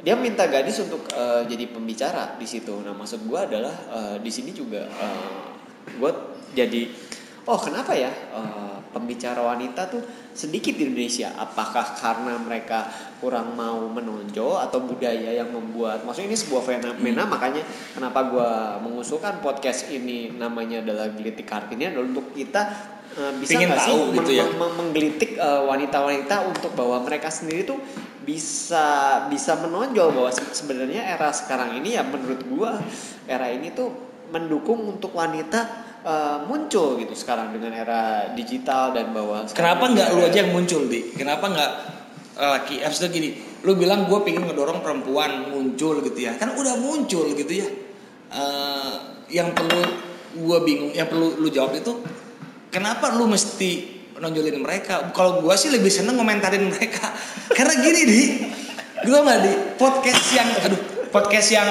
dia 0.00 0.16
minta 0.16 0.48
gadis 0.48 0.80
untuk 0.80 1.04
eh, 1.12 1.44
jadi 1.44 1.68
pembicara 1.68 2.36
di 2.40 2.48
situ. 2.48 2.72
Nah 2.80 2.96
maksud 2.96 3.28
gua 3.28 3.44
adalah 3.44 3.74
eh, 3.92 4.16
di 4.24 4.30
sini 4.32 4.50
juga 4.56 4.88
eh, 4.88 5.40
gua 6.00 6.12
jadi 6.56 6.88
oh 7.44 7.58
kenapa 7.60 7.92
ya 7.92 8.08
eh, 8.08 8.76
pembicara 8.90 9.44
wanita 9.44 9.92
tuh 9.92 10.02
sedikit 10.32 10.72
di 10.74 10.88
Indonesia? 10.88 11.36
Apakah 11.36 11.94
karena 12.00 12.34
mereka 12.40 12.88
kurang 13.20 13.52
mau 13.52 13.86
menonjol 13.92 14.56
atau 14.64 14.80
budaya 14.80 15.36
yang 15.36 15.52
membuat 15.52 16.02
maksudnya 16.08 16.32
ini 16.32 16.38
sebuah 16.40 16.62
fenomena 16.64 17.28
makanya 17.28 17.60
kenapa 17.92 18.24
gua 18.32 18.50
mengusulkan 18.80 19.44
podcast 19.44 19.92
ini 19.92 20.32
namanya 20.32 20.80
adalah 20.80 21.12
gelitik 21.12 21.44
kartini 21.44 21.92
adalah 21.92 22.08
untuk 22.08 22.32
kita 22.32 22.96
bisa 23.42 23.58
nggak 23.58 23.82
sih 23.84 23.90
tahu 23.90 24.14
gitu 24.22 24.32
ya. 24.38 24.46
meng- 24.46 24.56
meng- 24.56 24.76
menggelitik 24.80 25.34
wanita-wanita 25.42 26.46
untuk 26.46 26.72
bahwa 26.78 27.02
mereka 27.02 27.26
sendiri 27.26 27.66
tuh 27.66 27.74
bisa 28.24 29.26
bisa 29.32 29.56
menonjol 29.58 30.12
bahwa 30.12 30.30
se- 30.30 30.52
sebenarnya 30.52 31.16
era 31.16 31.32
sekarang 31.32 31.80
ini 31.80 31.96
ya 31.96 32.02
menurut 32.04 32.40
gua 32.46 32.78
era 33.24 33.48
ini 33.48 33.72
tuh 33.72 33.90
mendukung 34.30 34.86
untuk 34.86 35.12
wanita 35.16 35.60
eh, 36.06 36.38
muncul 36.46 36.96
gitu 37.00 37.12
sekarang 37.16 37.50
dengan 37.52 37.74
era 37.74 38.30
digital 38.32 38.94
dan 38.94 39.10
bahwa 39.10 39.44
kenapa 39.50 39.90
nggak 39.90 40.08
lu 40.14 40.20
aja 40.24 40.38
yang 40.46 40.52
muncul 40.54 40.86
di? 40.86 41.12
Kenapa 41.16 41.50
nggak 41.50 41.72
eh, 42.38 42.50
laki 42.60 42.74
abis 42.84 43.04
gini 43.10 43.30
lu 43.60 43.76
bilang 43.76 44.08
gue 44.08 44.16
pengen 44.24 44.48
ngedorong 44.48 44.80
perempuan 44.80 45.52
muncul 45.52 46.00
gitu 46.00 46.16
ya. 46.16 46.32
Kan 46.40 46.56
udah 46.56 46.80
muncul 46.80 47.28
gitu 47.36 47.52
ya. 47.52 47.68
Eh, 48.30 48.94
yang 49.30 49.52
perlu 49.54 49.82
gue 50.30 50.58
bingung 50.62 50.92
yang 50.94 51.10
perlu 51.10 51.38
lu 51.42 51.50
jawab 51.50 51.74
itu 51.74 51.90
kenapa 52.70 53.10
lu 53.18 53.26
mesti 53.26 53.99
nonjolin 54.20 54.60
mereka. 54.60 55.10
Kalau 55.16 55.40
gue 55.40 55.54
sih 55.56 55.72
lebih 55.72 55.88
seneng 55.88 56.20
komentarin 56.20 56.68
mereka. 56.68 57.10
Karena 57.56 57.74
gini 57.80 58.02
di. 58.04 58.22
Gue 59.02 59.18
nggak 59.18 59.40
di. 59.42 59.52
Podcast 59.80 60.24
yang 60.36 60.48
aduh 60.60 60.80
podcast 61.10 61.48
yang 61.50 61.68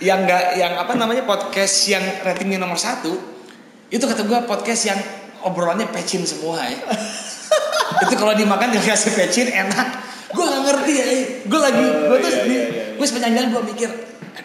yang 0.00 0.18
nggak 0.24 0.44
yang 0.56 0.72
apa 0.80 0.92
namanya 0.96 1.24
podcast 1.24 1.88
yang 1.88 2.00
ratingnya 2.24 2.56
nomor 2.56 2.80
satu 2.80 3.12
itu 3.90 4.00
kata 4.00 4.22
gue 4.24 4.38
podcast 4.48 4.86
yang 4.86 5.00
obrolannya 5.42 5.88
pecin 5.90 6.22
semua 6.22 6.62
ya. 6.62 6.78
Itu 8.06 8.14
kalau 8.14 8.38
dimakan 8.38 8.70
dikasih 8.70 9.12
pecin 9.18 9.50
enak. 9.50 9.88
Gue 10.30 10.46
nggak 10.46 10.62
ngerti 10.62 10.92
ya. 10.94 11.04
Gue 11.42 11.60
lagi 11.60 11.84
gue 11.84 12.16
tuh 12.22 12.30
iya, 12.30 12.42
di- 12.46 12.54
iya, 12.54 12.64
iya. 12.70 12.84
gue 12.94 13.06
sepanjang 13.08 13.32
jalan 13.34 13.48
gue 13.50 13.62
mikir 13.74 13.90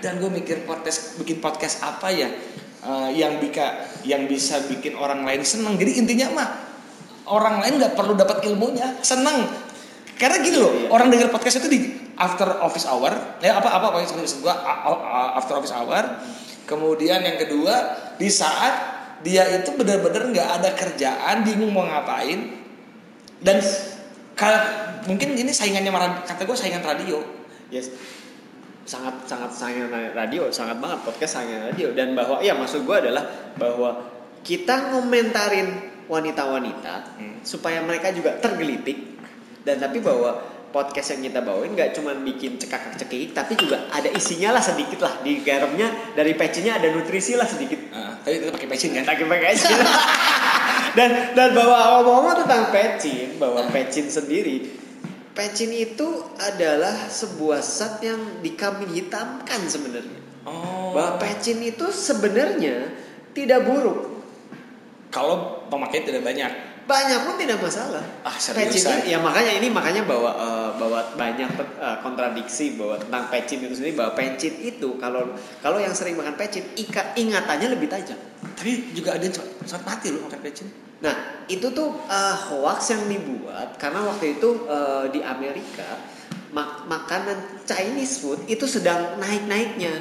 dan 0.02 0.18
gue 0.18 0.32
mikir 0.34 0.58
podcast 0.66 1.14
bikin 1.22 1.38
podcast 1.40 1.86
apa 1.86 2.10
ya 2.10 2.30
eh, 2.84 3.10
yang 3.14 3.38
bisa 3.38 3.86
yang 4.02 4.26
bisa 4.26 4.66
bikin 4.66 4.98
orang 4.98 5.22
lain 5.22 5.46
seneng. 5.46 5.78
Jadi 5.78 6.02
intinya 6.02 6.28
mah 6.42 6.50
orang 7.26 7.62
lain 7.62 7.82
nggak 7.82 7.94
perlu 7.94 8.14
dapat 8.14 8.46
ilmunya 8.46 8.98
seneng 9.02 9.46
karena 10.16 10.40
gini 10.40 10.58
loh 10.58 10.72
Iya. 10.72 10.88
orang 10.90 11.08
denger 11.12 11.28
podcast 11.30 11.60
itu 11.60 11.68
di 11.68 11.80
after 12.16 12.48
office 12.64 12.88
hour 12.88 13.12
ya 13.44 13.60
apa 13.60 13.68
apa 13.68 13.86
apa 13.92 13.98
maksud 14.00 14.40
gue 14.40 14.56
after 15.36 15.60
office 15.60 15.76
hour 15.76 16.04
kemudian 16.64 17.20
yang 17.20 17.36
kedua 17.36 17.76
di 18.16 18.32
saat 18.32 18.96
dia 19.22 19.44
itu 19.52 19.74
benar-benar 19.76 20.32
nggak 20.32 20.50
ada 20.62 20.70
kerjaan 20.72 21.44
bingung 21.44 21.74
mau 21.74 21.84
ngapain 21.84 22.56
dan 23.42 23.60
ka- 24.34 25.02
mungkin 25.06 25.36
ini 25.36 25.52
saingannya 25.52 25.92
kata 26.24 26.42
gue 26.44 26.58
saingan 26.58 26.82
radio 26.82 27.20
Yes. 27.74 27.90
Sangat 28.86 29.26
sangat 29.26 29.50
sangat 29.50 29.90
radio, 30.14 30.46
sangat 30.54 30.78
banget 30.78 31.02
podcast 31.02 31.42
sangat 31.42 31.74
radio 31.74 31.90
dan 31.98 32.14
bahwa 32.14 32.38
ya 32.38 32.54
maksud 32.54 32.86
gue 32.86 32.94
adalah 32.94 33.26
bahwa 33.58 33.98
kita 34.46 34.94
ngomentarin 34.94 35.95
wanita-wanita 36.08 37.18
Hmm. 37.18 37.38
supaya 37.42 37.82
mereka 37.82 38.14
juga 38.14 38.38
tergelitik. 38.38 39.18
Dan 39.66 39.82
tapi 39.82 39.98
bahwa 39.98 40.42
podcast 40.70 41.16
yang 41.18 41.32
kita 41.32 41.40
bawain 41.42 41.72
nggak 41.72 41.96
cuma 41.96 42.12
bikin 42.20 42.60
cekak 42.60 43.00
cekik 43.00 43.32
tapi 43.32 43.56
juga 43.56 43.88
ada 43.90 44.12
isinya 44.12 44.54
lah 44.54 44.62
sedikit 44.62 45.02
lah. 45.02 45.24
Di 45.24 45.42
garamnya 45.42 46.14
dari 46.14 46.36
pecinya 46.38 46.78
ada 46.78 46.92
nutrisi 46.92 47.34
lah 47.34 47.48
sedikit. 47.48 47.80
Nah, 47.90 48.20
tapi 48.22 48.44
itu 48.44 48.52
pakai 48.52 48.68
passion 48.70 48.92
kan? 48.94 49.04
Pakai 49.08 49.48
aja 49.56 49.68
dan 50.98 51.36
dan 51.36 51.50
bahwa 51.52 52.04
ngomong 52.04 52.46
tentang 52.46 52.72
pecin 52.72 53.36
bahwa 53.36 53.68
pecin 53.68 54.08
sendiri 54.08 54.72
pecin 55.36 55.68
itu 55.76 56.24
adalah 56.40 57.12
sebuah 57.12 57.60
zat 57.60 58.00
yang 58.00 58.40
dikambing 58.40 58.96
hitamkan 58.96 59.68
sebenarnya. 59.68 60.20
Oh. 60.48 60.96
Bahwa 60.96 61.20
pecin 61.20 61.60
itu 61.60 61.92
sebenarnya 61.92 62.96
tidak 63.36 63.68
buruk 63.68 64.15
kalau 65.16 65.64
pemakai 65.72 66.04
tidak 66.04 66.20
banyak 66.22 66.52
banyak 66.86 67.20
pun 67.24 67.34
tidak 67.34 67.58
masalah 67.58 68.04
Ah, 68.22 68.36
seriusan? 68.36 69.02
pecin 69.02 69.10
ya 69.10 69.18
makanya 69.18 69.56
ini 69.56 69.72
makanya 69.72 70.04
bahwa 70.04 70.30
eh, 70.30 70.70
bahwa 70.76 71.00
banyak 71.16 71.50
eh, 71.58 71.98
kontradiksi 72.04 72.76
bahwa 72.76 73.00
tentang 73.00 73.32
pecin 73.32 73.64
itu 73.64 73.74
sendiri 73.74 73.96
bahwa 73.96 74.12
pecin 74.14 74.54
itu 74.60 75.00
kalau 75.00 75.34
kalau 75.64 75.80
yang 75.80 75.96
sering 75.96 76.14
makan 76.14 76.36
pecin 76.36 76.68
ika, 76.76 77.16
ingatannya 77.16 77.72
lebih 77.72 77.88
tajam 77.88 78.20
tapi 78.54 78.92
juga 78.92 79.16
ada 79.16 79.24
yang 79.24 79.34
cepat 79.34 79.82
mati 79.82 80.12
loh 80.12 80.28
makan 80.28 80.44
pecin 80.44 80.68
Nah, 80.96 81.12
itu 81.46 81.68
tuh 81.70 81.92
eh, 82.06 82.36
hoax 82.50 82.90
yang 82.90 83.04
dibuat 83.06 83.76
karena 83.76 84.06
waktu 84.06 84.36
itu 84.36 84.50
eh, 84.66 85.06
di 85.10 85.20
Amerika 85.22 85.86
mak- 86.52 86.88
makanan 86.88 87.36
Chinese 87.64 88.20
food 88.20 88.40
itu 88.46 88.64
sedang 88.64 89.20
naik-naiknya. 89.20 89.92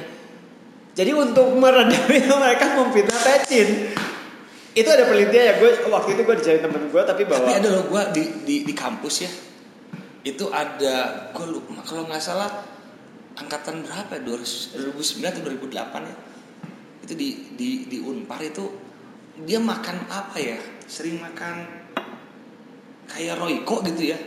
Jadi 0.95 1.11
untuk 1.11 1.51
meredam 1.51 1.99
itu 2.07 2.31
mereka 2.31 2.65
memfitnah 2.73 3.19
pecin. 3.19 3.91
Itu 4.75 4.89
ada 4.91 5.07
penelitian 5.07 5.43
ya 5.47 5.53
gue 5.55 5.69
waktu 5.87 6.19
itu 6.19 6.21
gue 6.27 6.35
dicari 6.35 6.59
temen 6.59 6.91
gue 6.91 7.01
tapi 7.07 7.23
bahwa 7.23 7.47
tapi 7.47 7.55
ada 7.63 7.69
loh 7.71 7.83
gue 7.87 8.01
di, 8.11 8.23
di 8.43 8.55
di 8.67 8.73
kampus 8.75 9.15
ya 9.23 9.31
itu 10.27 10.45
ada 10.51 11.29
gue 11.31 11.45
lupa 11.47 11.79
kalau 11.87 12.03
nggak 12.11 12.19
salah 12.19 12.49
angkatan 13.39 13.87
berapa 13.87 14.19
ya 14.19 14.21
200 14.35 14.75
2009 14.99 15.31
atau 15.31 15.41
2008 15.47 16.11
ya 16.11 16.15
itu 17.07 17.13
di 17.15 17.29
di 17.55 17.69
di 17.87 17.97
unpar 18.03 18.43
itu 18.43 18.65
dia 19.47 19.63
makan 19.63 20.11
apa 20.11 20.35
ya 20.41 20.59
sering 20.89 21.23
makan 21.23 21.85
kayak 23.07 23.39
roiko 23.39 23.79
gitu 23.85 24.11
ya 24.11 24.19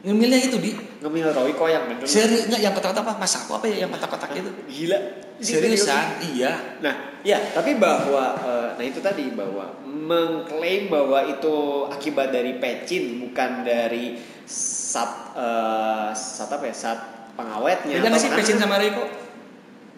ngemilnya 0.00 0.40
itu 0.48 0.56
di 0.56 0.72
ngemil 1.04 1.28
Roy 1.36 1.52
kok 1.52 1.68
yang 1.68 1.84
bener. 1.84 2.04
serius 2.08 2.48
nggak 2.48 2.60
yang 2.60 2.72
kotak-kotak 2.72 3.04
apa 3.04 3.12
masak 3.20 3.42
apa 3.48 3.66
ya 3.68 3.76
yang 3.84 3.90
kotak-kotak 3.92 4.30
itu 4.32 4.50
Gila. 4.68 4.98
seriusan 5.40 6.06
iya 6.32 6.52
Nah, 6.80 7.20
ya, 7.20 7.36
tapi 7.52 7.76
bahwa 7.76 8.36
eh, 8.40 8.68
nah 8.80 8.84
itu 8.84 9.00
tadi 9.04 9.28
bahwa 9.36 9.76
mengklaim 9.84 10.88
bahwa 10.88 11.20
itu 11.28 11.84
akibat 11.92 12.32
dari 12.32 12.56
pecin 12.56 13.20
bukan 13.28 13.60
dari 13.64 14.16
sat 14.48 15.36
eh, 15.36 16.08
sat 16.16 16.48
apa 16.48 16.64
ya? 16.64 16.74
Sat 16.76 17.00
pengawetnya. 17.36 18.00
beda 18.00 18.08
nggak 18.08 18.20
sih 18.24 18.32
pecin 18.32 18.56
sama 18.56 18.80
roiko 18.80 19.04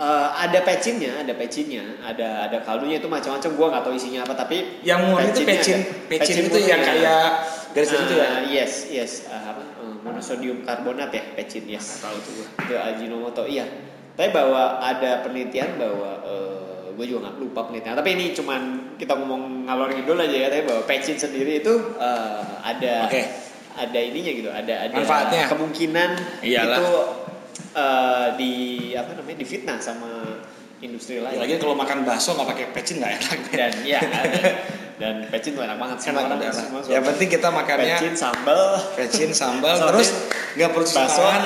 Eh, 0.03 0.29
ada 0.35 0.65
pecinnya, 0.65 1.21
ada 1.21 1.37
pecinnya, 1.37 1.85
ada 2.01 2.49
ada 2.49 2.59
kaldunya 2.65 2.97
itu 2.99 3.07
macam-macam. 3.07 3.51
Gua 3.55 3.67
nggak 3.71 3.85
tahu 3.85 3.95
isinya 3.95 4.25
apa, 4.25 4.35
tapi 4.35 4.81
yang 4.83 5.05
murni 5.05 5.31
itu 5.31 5.45
pecin 5.45 5.79
pecin 6.09 6.43
Pecin 6.43 6.45
itu 6.49 6.59
yang 6.65 6.81
ya. 6.81 7.45
Kayak 7.73 7.89
garis-garis 7.89 8.07
itu 8.07 8.15
ya 8.15 8.29
Ah, 8.29 8.43
yes, 8.47 8.73
yes, 8.93 9.13
apa? 9.29 9.63
Eh, 9.81 9.95
monosodium 10.05 10.63
karbonat 10.63 11.11
ya, 11.11 11.23
pecin, 11.35 11.65
yes. 11.67 12.05
tahu 12.05 12.17
tuh 12.21 12.45
Itu 12.69 12.75
Ajinomoto, 12.77 13.49
iya. 13.49 13.65
Tapi 14.13 14.29
bahwa 14.31 14.79
ada 14.79 15.25
penelitian 15.25 15.81
bahwa 15.81 16.21
gue 16.93 17.07
juga 17.09 17.29
nggak 17.29 17.37
lupa 17.41 17.61
penelitian. 17.67 17.97
Tapi 17.97 18.11
ini 18.15 18.27
cuman 18.37 18.61
kita 19.01 19.17
ngomong 19.17 19.67
ngalor 19.67 19.91
ngidul 19.97 20.21
aja 20.21 20.37
ya. 20.37 20.49
Tapi 20.53 20.63
bahwa 20.69 20.83
pecin 20.85 21.17
sendiri 21.17 21.65
itu 21.65 21.75
eh, 21.97 22.43
ada 22.63 23.09
Oke. 23.09 23.23
ada 23.75 23.99
ininya 23.99 24.33
gitu. 24.37 24.51
Ada 24.53 24.75
ada 24.87 24.95
Manfaatnya. 25.01 25.45
kemungkinan 25.49 26.11
Iyalah. 26.45 26.77
itu 26.79 26.89
eh, 27.75 28.27
di 28.37 28.53
apa 28.95 29.11
namanya 29.17 29.39
difitnah 29.41 29.79
sama 29.81 30.11
industri 30.85 31.19
lain. 31.23 31.39
Ya, 31.39 31.47
lagi 31.49 31.57
kalau 31.59 31.75
makan 31.75 32.05
bakso 32.05 32.37
nggak 32.37 32.49
pakai 32.53 32.67
pecin 32.77 33.01
nggak 33.01 33.13
enak 33.19 33.39
dan 33.57 33.73
ya 33.83 34.01
dan 35.01 35.25
pecin 35.33 35.57
tuh 35.57 35.65
enak 35.65 35.77
banget 35.81 35.97
sih. 35.99 36.09
enak 36.13 36.23
semua 36.53 36.81
enak. 36.81 36.93
yang 36.93 37.03
suka. 37.03 37.09
penting 37.13 37.29
kita 37.33 37.49
makannya 37.49 37.97
pecin 37.97 38.15
sambal 38.15 38.61
pecin 38.97 39.31
sambal 39.33 39.77
terus 39.89 40.09
nggak 40.53 40.69
perlu 40.69 40.85
cuci 40.85 40.99
bakso. 41.01 41.23
tangan 41.25 41.43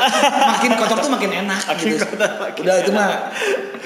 makin 0.51 0.71
kotor 0.75 0.99
tuh 0.99 1.11
makin 1.15 1.31
enak 1.47 1.61
Makin 1.63 1.87
gitu 1.95 2.05
kotor, 2.11 2.31
makin 2.43 2.61
udah 2.67 2.77
itu 2.83 2.91
mah 2.91 3.09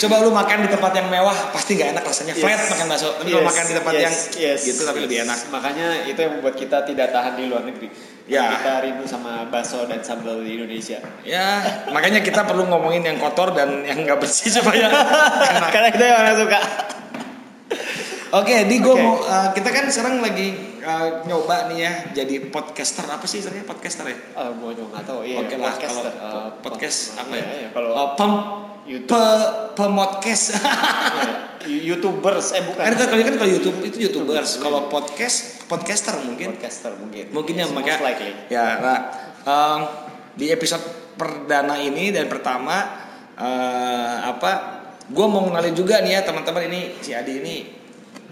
coba 0.01 0.15
lu 0.25 0.31
makan 0.33 0.57
di 0.65 0.69
tempat 0.73 0.93
yang 0.97 1.09
mewah 1.13 1.37
pasti 1.53 1.71
nggak 1.77 1.89
enak 1.93 2.05
rasanya 2.09 2.33
Yes. 2.33 2.43
flat 2.47 2.61
makan 2.73 2.87
bakso 2.89 3.09
tapi 3.21 3.29
kalau 3.31 3.43
Yes, 3.45 3.51
makan 3.53 3.65
di 3.69 3.75
tempat 3.77 3.93
yes, 3.93 4.03
yang 4.03 4.15
yes, 4.41 4.59
gitu 4.65 4.81
tapi 4.89 4.99
yes. 4.99 5.05
lebih 5.05 5.19
enak 5.29 5.39
Makanya 5.51 5.87
itu 6.09 6.19
yang 6.21 6.33
membuat 6.39 6.55
kita 6.57 6.79
tidak 6.87 7.09
tahan 7.11 7.33
di 7.37 7.45
luar 7.51 7.63
negeri. 7.67 7.89
Ya. 8.31 8.55
Kita 8.55 8.87
rindu 8.87 9.05
sama 9.05 9.51
bakso 9.51 9.83
dan 9.91 10.01
sambal 10.01 10.39
di 10.41 10.55
Indonesia. 10.57 11.03
ya 11.27 11.61
makanya 11.91 12.23
kita 12.23 12.47
perlu 12.47 12.65
ngomongin 12.71 13.03
yang 13.03 13.19
kotor 13.19 13.51
dan 13.51 13.83
yang 13.83 14.07
nggak 14.07 14.23
bersih 14.23 14.49
supaya 14.49 14.87
enak 15.59 15.69
Karena 15.75 15.89
kita 15.91 16.05
yang 16.07 16.39
suka. 16.39 16.59
Oke 18.33 18.55
di 18.65 18.77
gue 18.77 18.89
Oke. 18.89 19.01
mau 19.01 19.17
uh, 19.19 19.49
kita 19.51 19.69
kan 19.69 19.85
sekarang 19.87 20.19
lagi 20.19 20.49
uh, 20.79 21.23
nyoba 21.25 21.67
nih 21.67 21.79
ya 21.79 21.93
jadi 22.15 22.47
podcaster 22.47 23.05
apa 23.05 23.25
sih 23.25 23.39
istilahnya 23.39 23.63
podcaster 23.63 24.05
ya 24.05 24.19
Oh, 24.35 24.51
gue 24.57 24.71
juga 24.75 24.89
nggak 24.93 25.05
tahu. 25.05 25.21
Iya, 25.23 25.37
Oke 25.39 25.55
lah 25.55 25.75
kalau 25.75 26.03
Eh, 26.03 26.49
podcast 26.61 26.99
pod- 27.11 27.21
apa 27.21 27.33
iya, 27.33 27.43
ya? 27.43 27.55
iya, 27.57 27.69
Kalau 27.71 27.91
Oh, 27.93 28.09
pem 28.15 28.33
YouTube. 28.83 29.11
pe 29.11 29.23
pemodcast. 29.75 30.45
iya, 31.69 31.81
YouTubers 31.87 32.47
eh 32.53 32.63
bukan. 32.65 32.81
kan 32.81 32.95
kalau 32.97 33.21
kan 33.21 33.35
kalau 33.37 33.51
YouTube 33.51 33.79
itu 33.83 33.97
YouTubers, 34.03 34.51
kalau 34.57 34.81
podcast 34.87 35.39
podcaster 35.65 36.17
mungkin. 36.19 36.51
podcaster 36.51 36.93
mungkin. 36.95 37.29
Mungkin 37.31 37.55
ya 37.55 37.65
Yes, 37.65 37.71
maka 37.71 37.93
most 37.93 38.05
likely. 38.05 38.33
ya 38.49 38.67
nah, 38.79 38.99
em, 39.43 39.81
di 40.33 40.47
episode 40.49 40.83
perdana 41.15 41.77
ini 41.77 42.09
dan 42.09 42.27
pertama 42.27 42.77
eh, 43.35 44.17
apa 44.23 44.51
gue 45.05 45.27
mau 45.27 45.43
kenalin 45.43 45.73
juga 45.73 46.01
nih 46.01 46.13
ya 46.13 46.21
teman-teman 46.23 46.65
ini 46.67 46.81
si 46.99 47.11
Adi 47.11 47.33
ini 47.37 47.57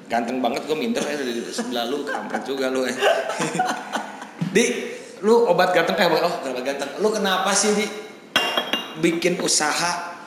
ganteng 0.08 0.40
banget 0.40 0.64
gue 0.64 0.76
minder 0.76 1.04
ya 1.04 1.14
dari 1.20 1.44
sebelah 1.52 1.84
lu 1.86 2.02
kampret 2.08 2.42
juga 2.48 2.72
lu 2.72 2.88
ya. 2.88 2.96
di 4.56 4.64
lu 5.20 5.44
obat 5.46 5.76
ganteng 5.76 6.00
eh 6.00 6.08
oh 6.08 6.34
obat 6.48 6.64
ganteng 6.64 6.90
lu 7.04 7.08
kenapa 7.12 7.52
sih 7.52 7.76
di 7.76 7.86
bikin 9.04 9.38
usaha 9.44 10.18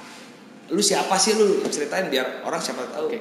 lu 0.72 0.80
siapa 0.80 1.20
sih 1.20 1.36
lu 1.36 1.68
ceritain 1.68 2.08
biar 2.08 2.48
orang 2.48 2.62
siapa 2.64 2.88
tahu 2.96 3.12
Oke. 3.12 3.20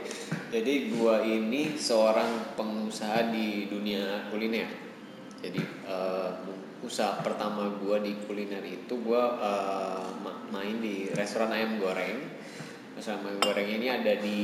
Jadi 0.51 0.91
gua 0.95 1.23
ini 1.23 1.79
seorang 1.79 2.55
pengusaha 2.59 3.31
di 3.31 3.71
dunia 3.71 4.31
kuliner. 4.31 4.67
Jadi 5.43 5.63
eh, 5.87 6.31
usaha 6.83 7.23
pertama 7.23 7.71
gua 7.79 7.99
di 8.03 8.19
kuliner 8.27 8.63
itu 8.67 8.99
gua 9.03 9.35
ma- 10.23 10.43
main 10.51 10.79
di 10.79 11.11
restoran 11.15 11.51
ayam 11.55 11.79
goreng. 11.79 12.19
Restoran 12.99 13.23
ayam 13.27 13.39
goreng 13.43 13.67
ini 13.67 13.87
ada 13.91 14.15
di 14.19 14.39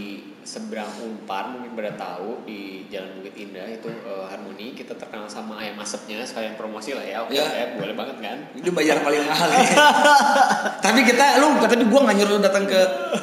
seberang 0.46 0.86
Unpar, 1.02 1.50
mungkin 1.50 1.74
pada 1.74 1.90
tahu 1.92 2.46
di 2.46 2.86
Jalan 2.86 3.18
Bukit 3.18 3.34
Indah 3.34 3.66
itu 3.66 3.90
eh, 3.90 4.24
Harmoni. 4.24 4.72
Kita 4.72 4.94
terkenal 4.94 5.26
sama 5.26 5.58
ayam 5.58 5.74
asapnya, 5.76 6.22
sekalian 6.22 6.54
promosi 6.54 6.94
lah 6.94 7.02
ya. 7.02 7.16
Oke, 7.20 7.34
Ya. 7.34 7.44
ya, 7.44 7.64
boleh 7.74 7.92
banget 7.92 8.16
kan? 8.22 8.36
itu 8.54 8.70
bayar 8.70 8.96
paling 9.00 9.20
mahal 9.20 9.48
ya. 9.50 9.60
tapi 10.86 11.02
kita 11.02 11.36
lu 11.38 11.58
tapi 11.58 11.82
gua 11.84 12.00
nggak 12.06 12.16
nyuruh 12.16 12.38
datang 12.38 12.64
ke 12.64 12.78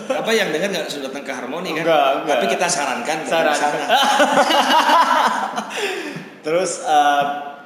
apa 0.05 0.29
yang 0.29 0.51
dengar 0.51 0.67
nggak 0.69 0.85
suruh 0.85 1.07
datang 1.07 1.23
ke 1.23 1.31
Harmoni 1.31 1.71
kan 1.73 1.83
Enggak, 1.87 2.09
enggak. 2.19 2.27
tapi 2.35 2.45
kita 2.51 2.65
sarankan 2.67 3.17
Sarankan. 3.23 3.71
Terus 6.45 6.71
eh, 6.83 7.23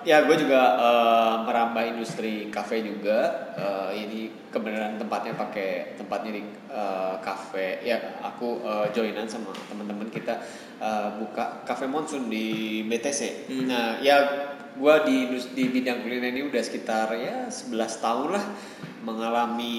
ya 0.08 0.24
gue 0.24 0.36
juga 0.40 0.62
eh, 0.80 1.36
merambah 1.44 1.84
industri 1.84 2.48
kafe 2.48 2.80
juga. 2.80 3.52
Eh, 3.60 4.08
ini 4.08 4.20
kebenaran 4.48 4.96
tempatnya 4.96 5.36
pakai 5.36 6.00
tempatnya 6.00 6.40
di 6.40 6.44
eh, 6.72 7.16
kafe. 7.20 7.84
Ya 7.84 8.24
aku 8.24 8.64
eh, 8.64 8.88
joinan 8.96 9.28
sama 9.28 9.52
teman-teman 9.68 10.08
kita 10.08 10.40
eh, 10.80 11.10
buka 11.20 11.68
kafe 11.68 11.92
monsoon 11.92 12.32
di 12.32 12.80
BTC. 12.88 13.52
Hmm. 13.52 13.68
Nah 13.68 14.00
ya 14.00 14.16
gue 14.78 14.96
di 15.04 15.18
di 15.52 15.64
bidang 15.74 16.06
kuliner 16.06 16.32
ini 16.32 16.48
udah 16.48 16.62
sekitar 16.64 17.12
ya 17.18 17.50
11 17.50 17.76
tahun 17.98 18.30
lah 18.38 18.46
mengalami 19.02 19.76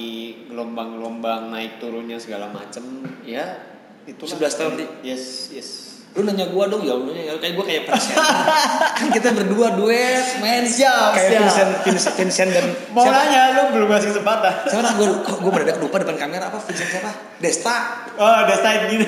gelombang-gelombang 0.51 1.55
naik 1.55 1.79
turunnya 1.79 2.19
segala 2.19 2.51
macem 2.51 2.83
ya 3.23 3.63
itu 4.03 4.25
11 4.25 4.59
tahun, 4.59 4.73
yes 5.05 5.53
yes 5.55 5.88
Lu 6.17 6.25
nanya 6.25 6.49
gua 6.49 6.65
dong 6.65 6.81
ya, 6.81 6.97
lu 6.97 7.13
nanya 7.13 7.37
kayak 7.37 7.53
gua 7.53 7.65
kayak 7.69 7.85
Vincent. 7.85 8.17
kan 8.97 9.07
kita 9.13 9.29
berdua 9.35 9.77
duet, 9.77 10.25
men. 10.41 10.65
Siap, 10.65 11.13
kayak 11.13 11.29
siap. 11.29 11.41
Vincent, 11.45 11.71
Vincent, 11.85 12.15
Vincent 12.17 12.49
dan 12.49 12.65
mau 12.91 13.05
siapa? 13.05 13.17
nanya 13.21 13.41
lu 13.53 13.61
belum 13.77 13.87
ngasih 13.93 14.09
kesempatan 14.17 14.53
Siapa 14.65 14.89
gue 14.97 15.07
gue 15.21 15.51
mendadak 15.53 15.77
lupa 15.77 15.95
depan 16.01 16.17
kamera 16.17 16.49
apa 16.49 16.57
Vincent 16.65 16.89
siapa? 16.89 17.11
Desta. 17.37 17.77
oh 18.17 18.35
udah 18.43 18.55
start 18.57 18.89
gini 18.89 19.05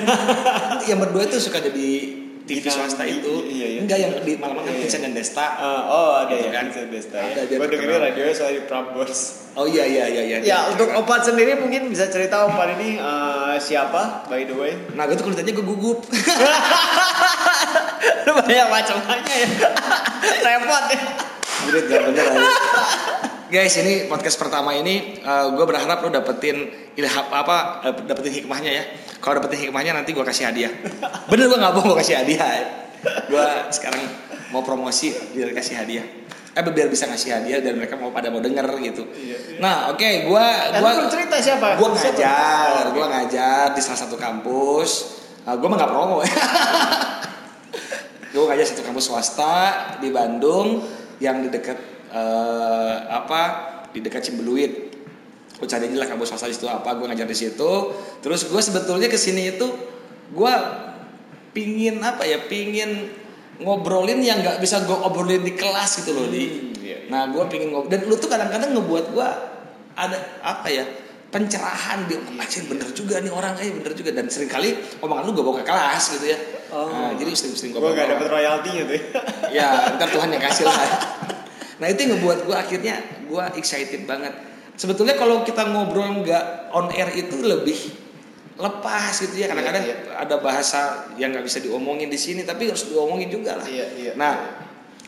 Yang 0.86 0.98
berdua 1.02 1.22
itu 1.26 1.36
suka 1.42 1.58
jadi 1.58 2.21
TV 2.42 2.58
Bintang, 2.58 2.74
swasta 2.84 3.04
itu. 3.04 3.34
iya, 3.46 3.66
iya. 3.68 3.80
Enggak 3.80 3.98
yang 3.98 4.12
di 4.18 4.34
malam 4.34 4.56
kan 4.56 4.64
Iya, 4.64 4.72
iya. 4.72 4.80
Vincent 4.82 5.02
dan 5.02 5.12
Desta. 5.12 5.46
Ah, 5.54 5.80
oh 5.86 6.10
ada 6.18 6.30
Gitu 6.30 6.42
ya 6.42 6.50
kan. 6.50 6.64
Vincent 6.66 6.90
Desta 6.90 7.18
Ada, 7.18 7.40
ya 7.44 7.56
gue 7.56 7.68
dengerin 7.68 8.00
radionya 8.02 8.34
soal 8.34 8.52
Prambors 8.64 9.20
Oh 9.52 9.64
iya 9.64 9.84
iya 9.84 10.04
iya 10.06 10.22
iya. 10.24 10.38
ya 10.40 10.58
untuk 10.66 10.88
Opan 10.90 11.20
sendiri 11.20 11.54
mungkin 11.54 11.86
bisa 11.86 12.08
cerita 12.08 12.42
Opan 12.42 12.74
ini 12.76 12.96
eh, 12.96 13.54
siapa 13.58 14.26
by 14.26 14.42
the 14.42 14.54
way 14.54 14.72
Nah 14.92 15.04
gue 15.04 15.14
tuh 15.14 15.22
kalau 15.22 15.34
ditanya 15.34 15.52
gue 15.52 15.66
gugup. 15.66 15.98
lu 18.22 18.32
banyak 18.32 18.66
macam-macamnya 18.66 19.34
ya 19.36 19.48
repot 20.48 20.84
ya 20.88 21.00
Bener 21.62 22.00
bener. 22.04 22.26
Guys 23.52 23.76
ini 23.76 24.08
podcast 24.08 24.40
pertama 24.40 24.72
ini 24.72 25.20
gue 25.52 25.64
berharap 25.68 26.00
lo 26.00 26.08
dapetin 26.08 26.72
ilham 26.96 27.26
apa 27.28 27.84
eh, 27.84 27.92
dapetin 28.08 28.32
hikmahnya 28.40 28.72
ya. 28.72 28.84
Kalau 29.20 29.36
dapetin 29.36 29.68
hikmahnya 29.68 29.92
nanti 29.92 30.16
gue 30.16 30.24
kasih 30.24 30.48
hadiah. 30.48 30.72
Bener 31.28 31.52
gue 31.52 31.60
nggak 31.60 31.76
bohong 31.76 31.92
gue 31.92 32.00
kasih 32.00 32.16
hadiah. 32.16 32.48
Gue 33.28 33.44
sekarang 33.68 34.08
mau 34.56 34.64
promosi 34.64 35.12
biar 35.36 35.52
kasih 35.52 35.76
hadiah. 35.76 36.06
Eh 36.56 36.64
biar 36.64 36.88
bisa 36.88 37.04
ngasih 37.04 37.28
hadiah 37.28 37.60
dan 37.60 37.76
mereka 37.76 38.00
mau 38.00 38.08
pada 38.08 38.32
mau 38.32 38.40
denger 38.40 38.72
gitu. 38.88 39.04
Iya, 39.12 39.60
Nah 39.60 39.92
oke 39.92 40.00
gue 40.00 40.46
Eh, 40.72 40.80
gue 40.80 40.88
lu 40.88 40.96
belum 41.04 41.12
cerita 41.12 41.36
siapa? 41.36 41.76
gue 41.76 41.88
ngajar, 41.92 42.88
gue 42.88 43.04
ngajar 43.04 43.76
di 43.76 43.80
salah 43.84 44.00
satu 44.00 44.16
kampus. 44.16 44.90
Nah, 45.44 45.60
gue 45.60 45.68
mah 45.68 45.76
nggak 45.76 45.92
promo 45.92 46.16
ya. 46.24 46.32
gue 48.32 48.44
ngajar 48.48 48.64
satu 48.64 48.80
kampus 48.80 49.12
swasta 49.12 49.56
di 50.00 50.08
Bandung 50.08 50.88
yang 51.20 51.44
di 51.44 51.52
dekat 51.52 51.91
eh, 52.12 52.96
apa 53.08 53.42
di 53.90 54.04
dekat 54.04 54.22
Cimbeluit. 54.28 54.92
Gue 55.56 55.68
cari 55.70 55.86
aja 55.86 55.96
lah 55.96 56.08
kampus 56.10 56.34
swasta 56.34 56.50
di 56.50 56.56
situ 56.58 56.66
apa, 56.66 56.92
gue 56.98 57.06
ngajar 57.06 57.28
di 57.28 57.38
situ. 57.38 57.72
Terus 58.20 58.50
gue 58.50 58.60
sebetulnya 58.62 59.08
ke 59.08 59.16
sini 59.16 59.56
itu 59.56 59.66
gue 60.32 60.54
pingin 61.56 62.02
apa 62.02 62.26
ya, 62.28 62.44
pingin 62.44 63.08
ngobrolin 63.62 64.18
yang 64.24 64.42
nggak 64.42 64.58
bisa 64.58 64.82
gue 64.82 64.96
obrolin 64.96 65.40
di 65.40 65.54
kelas 65.54 66.02
gitu 66.02 66.12
loh 66.12 66.26
di. 66.26 66.44
Hmm, 66.50 66.82
iya, 66.82 66.96
iya. 67.06 67.10
Nah 67.12 67.30
gue 67.30 67.44
pingin 67.46 67.70
ngobrol 67.70 67.90
dan 67.94 68.00
lu 68.10 68.18
tuh 68.18 68.26
kadang-kadang 68.26 68.74
ngebuat 68.74 69.04
gue 69.14 69.28
ada 69.92 70.18
apa 70.42 70.68
ya 70.72 70.84
pencerahan 71.32 72.04
dia 72.08 72.20
anjir 72.36 72.68
bener 72.68 72.88
juga 72.92 73.16
nih 73.20 73.32
orang 73.32 73.56
eh 73.56 73.72
bener 73.72 73.92
juga 73.96 74.12
dan 74.12 74.28
sering 74.28 74.52
kali 74.52 74.76
omongan 75.00 75.24
lu 75.24 75.32
gue 75.32 75.44
bawa 75.44 75.64
ke 75.64 75.66
kelas 75.68 76.04
gitu 76.18 76.28
ya 76.28 76.40
Oh. 76.72 76.88
nah, 76.88 77.12
jadi 77.12 77.36
sering-sering 77.36 77.76
gue 77.76 77.84
gue 77.84 77.92
gak 77.92 78.16
dapet 78.16 78.32
royaltinya 78.32 78.88
tuh 78.88 78.96
ya 79.52 79.92
ntar 79.92 80.08
Tuhan 80.08 80.32
yang 80.32 80.40
kasih 80.40 80.64
lah 80.64 80.80
nah 81.82 81.90
itu 81.90 82.06
yang 82.06 82.14
ngebuat 82.14 82.38
gue 82.46 82.54
akhirnya 82.54 82.94
gue 83.26 83.44
excited 83.58 84.06
banget. 84.06 84.30
Sebetulnya 84.78 85.18
kalau 85.18 85.42
kita 85.42 85.66
ngobrol 85.66 86.22
nggak 86.22 86.70
on 86.70 86.94
air 86.94 87.10
itu 87.10 87.42
lebih 87.42 87.76
lepas 88.54 89.18
gitu 89.18 89.34
ya. 89.34 89.50
Kadang-kadang 89.50 89.82
Iya, 89.82 89.96
ada 90.14 90.38
bahasa 90.38 91.10
yang 91.18 91.34
nggak 91.34 91.42
bisa 91.42 91.58
diomongin 91.58 92.06
di 92.06 92.14
sini 92.14 92.46
tapi 92.46 92.70
harus 92.70 92.86
diomongin 92.86 93.26
juga 93.34 93.58
lah. 93.58 93.66
Iya, 93.66 93.86
iya. 93.98 94.12
nah 94.14 94.62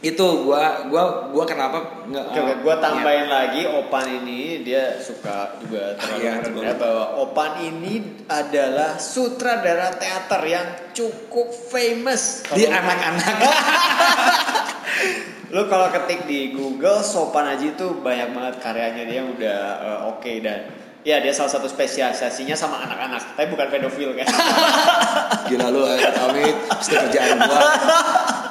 itu 0.04 0.26
gua 0.44 0.84
gua 0.92 1.32
gua 1.32 1.44
kenapa 1.48 2.04
nggak 2.10 2.24
Oke, 2.28 2.40
oke, 2.44 2.54
gue 2.60 2.74
tambahin 2.76 3.24
lagi 3.24 3.64
Opan 3.64 4.06
ini 4.20 4.60
dia 4.60 5.00
suka 5.00 5.56
juga 5.64 5.96
terlalu 5.96 6.20
iya, 6.20 6.32
merendah 6.44 6.60
betul. 6.76 6.82
bahwa 6.84 7.04
Opan 7.24 7.52
ini 7.64 7.94
adalah 8.28 9.00
sutradara 9.00 9.96
teater 9.96 10.42
yang 10.44 10.66
cukup 10.92 11.48
famous. 11.72 12.44
Di 12.52 12.68
anak-anak 12.68 13.36
Lu 15.54 15.70
kalau 15.70 15.86
ketik 15.94 16.26
di 16.26 16.50
Google 16.50 16.98
Sopan 17.06 17.46
Aji 17.46 17.78
itu 17.78 18.02
banyak 18.02 18.34
banget 18.34 18.54
karyanya 18.58 19.06
dia 19.06 19.22
udah 19.22 19.58
eh, 19.78 19.98
oke 20.10 20.32
dan 20.42 20.66
ya 21.06 21.22
dia 21.22 21.30
salah 21.30 21.54
satu 21.54 21.70
spesialisasinya 21.70 22.58
sama 22.58 22.82
anak-anak 22.82 23.38
tapi 23.38 23.54
bukan 23.54 23.68
pedofil 23.70 24.18
kan 24.18 24.26
Gila 25.52 25.68
lu 25.68 25.84
eh, 25.84 26.00
Amit, 26.00 26.56
itu 26.56 26.96
kerjaan 26.96 27.36
gua. 27.44 27.60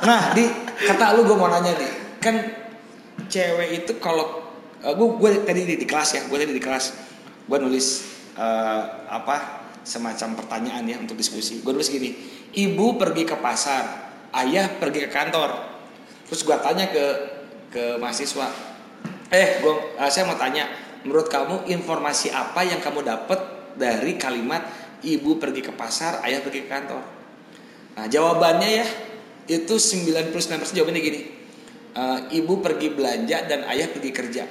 Nah, 0.06 0.22
di 0.38 0.46
kata 0.86 1.18
lu 1.18 1.26
gua 1.26 1.38
mau 1.42 1.50
nanya 1.50 1.74
di, 1.74 1.88
kan 2.22 2.38
cewek 3.26 3.84
itu 3.84 3.98
kalau 3.98 4.46
eh, 4.86 4.94
gua 4.94 5.18
gua 5.18 5.30
tadi 5.42 5.66
di, 5.66 5.76
di 5.82 5.86
kelas 5.90 6.10
ya, 6.14 6.22
gua 6.30 6.38
tadi 6.38 6.54
di 6.54 6.62
kelas, 6.62 6.94
gua 7.50 7.58
nulis 7.58 7.88
eh, 8.38 8.82
apa 9.10 9.66
semacam 9.82 10.38
pertanyaan 10.38 10.86
ya 10.86 10.98
untuk 11.02 11.18
diskusi. 11.18 11.66
Gua 11.66 11.74
nulis 11.74 11.90
gini, 11.90 12.14
ibu 12.54 12.96
pergi 13.02 13.26
ke 13.26 13.36
pasar, 13.42 14.14
ayah 14.46 14.70
pergi 14.78 15.04
ke 15.04 15.10
kantor. 15.10 15.73
Terus 16.30 16.42
gua 16.48 16.60
tanya 16.60 16.90
ke 16.90 17.06
ke 17.74 17.84
mahasiswa, 17.98 18.48
eh 19.34 19.60
gua 19.60 19.98
eh, 19.98 20.10
saya 20.12 20.30
mau 20.30 20.38
tanya, 20.38 20.70
menurut 21.04 21.28
kamu 21.28 21.68
informasi 21.72 22.30
apa 22.30 22.64
yang 22.64 22.80
kamu 22.80 23.04
dapat 23.04 23.40
dari 23.74 24.16
kalimat 24.16 24.64
ibu 25.04 25.42
pergi 25.42 25.62
ke 25.66 25.74
pasar, 25.76 26.24
ayah 26.24 26.40
pergi 26.40 26.64
ke 26.66 26.70
kantor? 26.70 27.04
Nah 27.94 28.06
jawabannya 28.10 28.70
ya 28.70 28.86
itu 29.50 29.76
99% 29.76 30.34
jawabannya 30.74 31.02
gini. 31.04 31.22
Eh, 31.94 32.20
ibu 32.42 32.58
pergi 32.58 32.90
belanja 32.90 33.46
dan 33.46 33.70
ayah 33.70 33.86
pergi 33.92 34.10
kerja. 34.10 34.44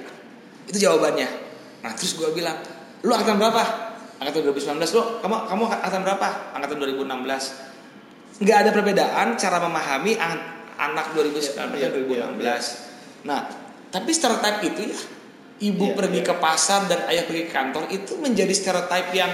Itu 0.68 0.78
jawabannya. 0.78 1.28
Nah 1.82 1.90
terus 1.98 2.14
gue 2.14 2.30
bilang, 2.30 2.54
lu 3.02 3.10
angkatan 3.10 3.34
berapa? 3.40 3.62
Angkatan 4.22 4.46
2019 4.46 4.94
lu, 4.94 5.02
kamu 5.18 5.36
kamu 5.50 5.62
angkatan 5.66 6.00
berapa? 6.06 6.28
Angkatan 6.54 6.76
2016. 6.78 8.46
Nggak 8.46 8.58
ada 8.62 8.70
perbedaan 8.70 9.26
cara 9.34 9.58
memahami 9.58 10.14
anak 10.76 11.12
2019 11.12 11.56
dan 11.56 11.68
Iya, 11.74 11.88
2016. 11.90 12.38
iya, 12.38 12.54
iya. 12.56 12.60
Nah 13.28 13.40
tapi 13.92 14.10
stereotip 14.10 14.56
itu 14.64 14.80
ya 14.88 14.98
ibu 15.62 15.92
Iya, 15.92 15.94
pergi 15.94 16.20
iya. 16.20 16.28
ke 16.28 16.34
pasar 16.36 16.80
dan 16.88 17.00
ayah 17.06 17.24
pergi 17.24 17.42
ke 17.46 17.52
kantor 17.52 17.84
itu 17.88 18.12
menjadi 18.18 18.50
stereotip 18.50 19.08
yang 19.12 19.32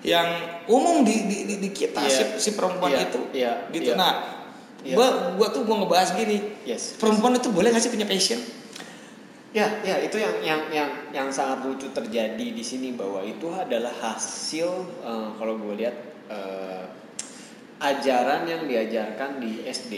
yang 0.00 0.28
umum 0.66 1.02
di 1.02 1.26
di, 1.26 1.38
di, 1.44 1.54
di 1.58 1.70
kita 1.70 2.00
Iya. 2.00 2.38
si, 2.38 2.50
si 2.50 2.50
perempuan 2.54 2.94
Iya, 2.94 3.00
itu 3.04 3.20
iya, 3.32 3.52
gitu 3.70 3.92
iya. 3.92 3.98
nah 3.98 4.12
Iya. 4.78 4.94
gua 4.94 5.08
gua 5.34 5.48
tuh 5.50 5.66
mau 5.66 5.82
ngebahas 5.82 6.14
gini 6.14 6.62
yes 6.62 6.94
perempuan 6.96 7.34
itu 7.34 7.50
boleh 7.50 7.68
nggak 7.68 7.82
sih 7.82 7.90
punya 7.90 8.06
passion 8.06 8.38
Ya, 9.48 9.64
ya 9.80 9.96
itu 10.04 10.20
yang 10.20 10.44
yang 10.44 10.60
yang 10.68 10.90
yang 11.08 11.28
sangat 11.32 11.64
lucu 11.64 11.88
terjadi 11.88 12.52
di 12.52 12.60
sini 12.60 12.92
bahwa 12.92 13.24
itu 13.24 13.48
adalah 13.48 13.90
hasil 13.96 14.68
eh, 15.00 15.28
kalau 15.40 15.56
gue 15.56 15.72
lihat 15.72 15.96
eh, 16.28 16.84
ajaran 17.80 18.44
yang 18.44 18.68
diajarkan 18.68 19.40
di 19.40 19.64
SD. 19.64 19.92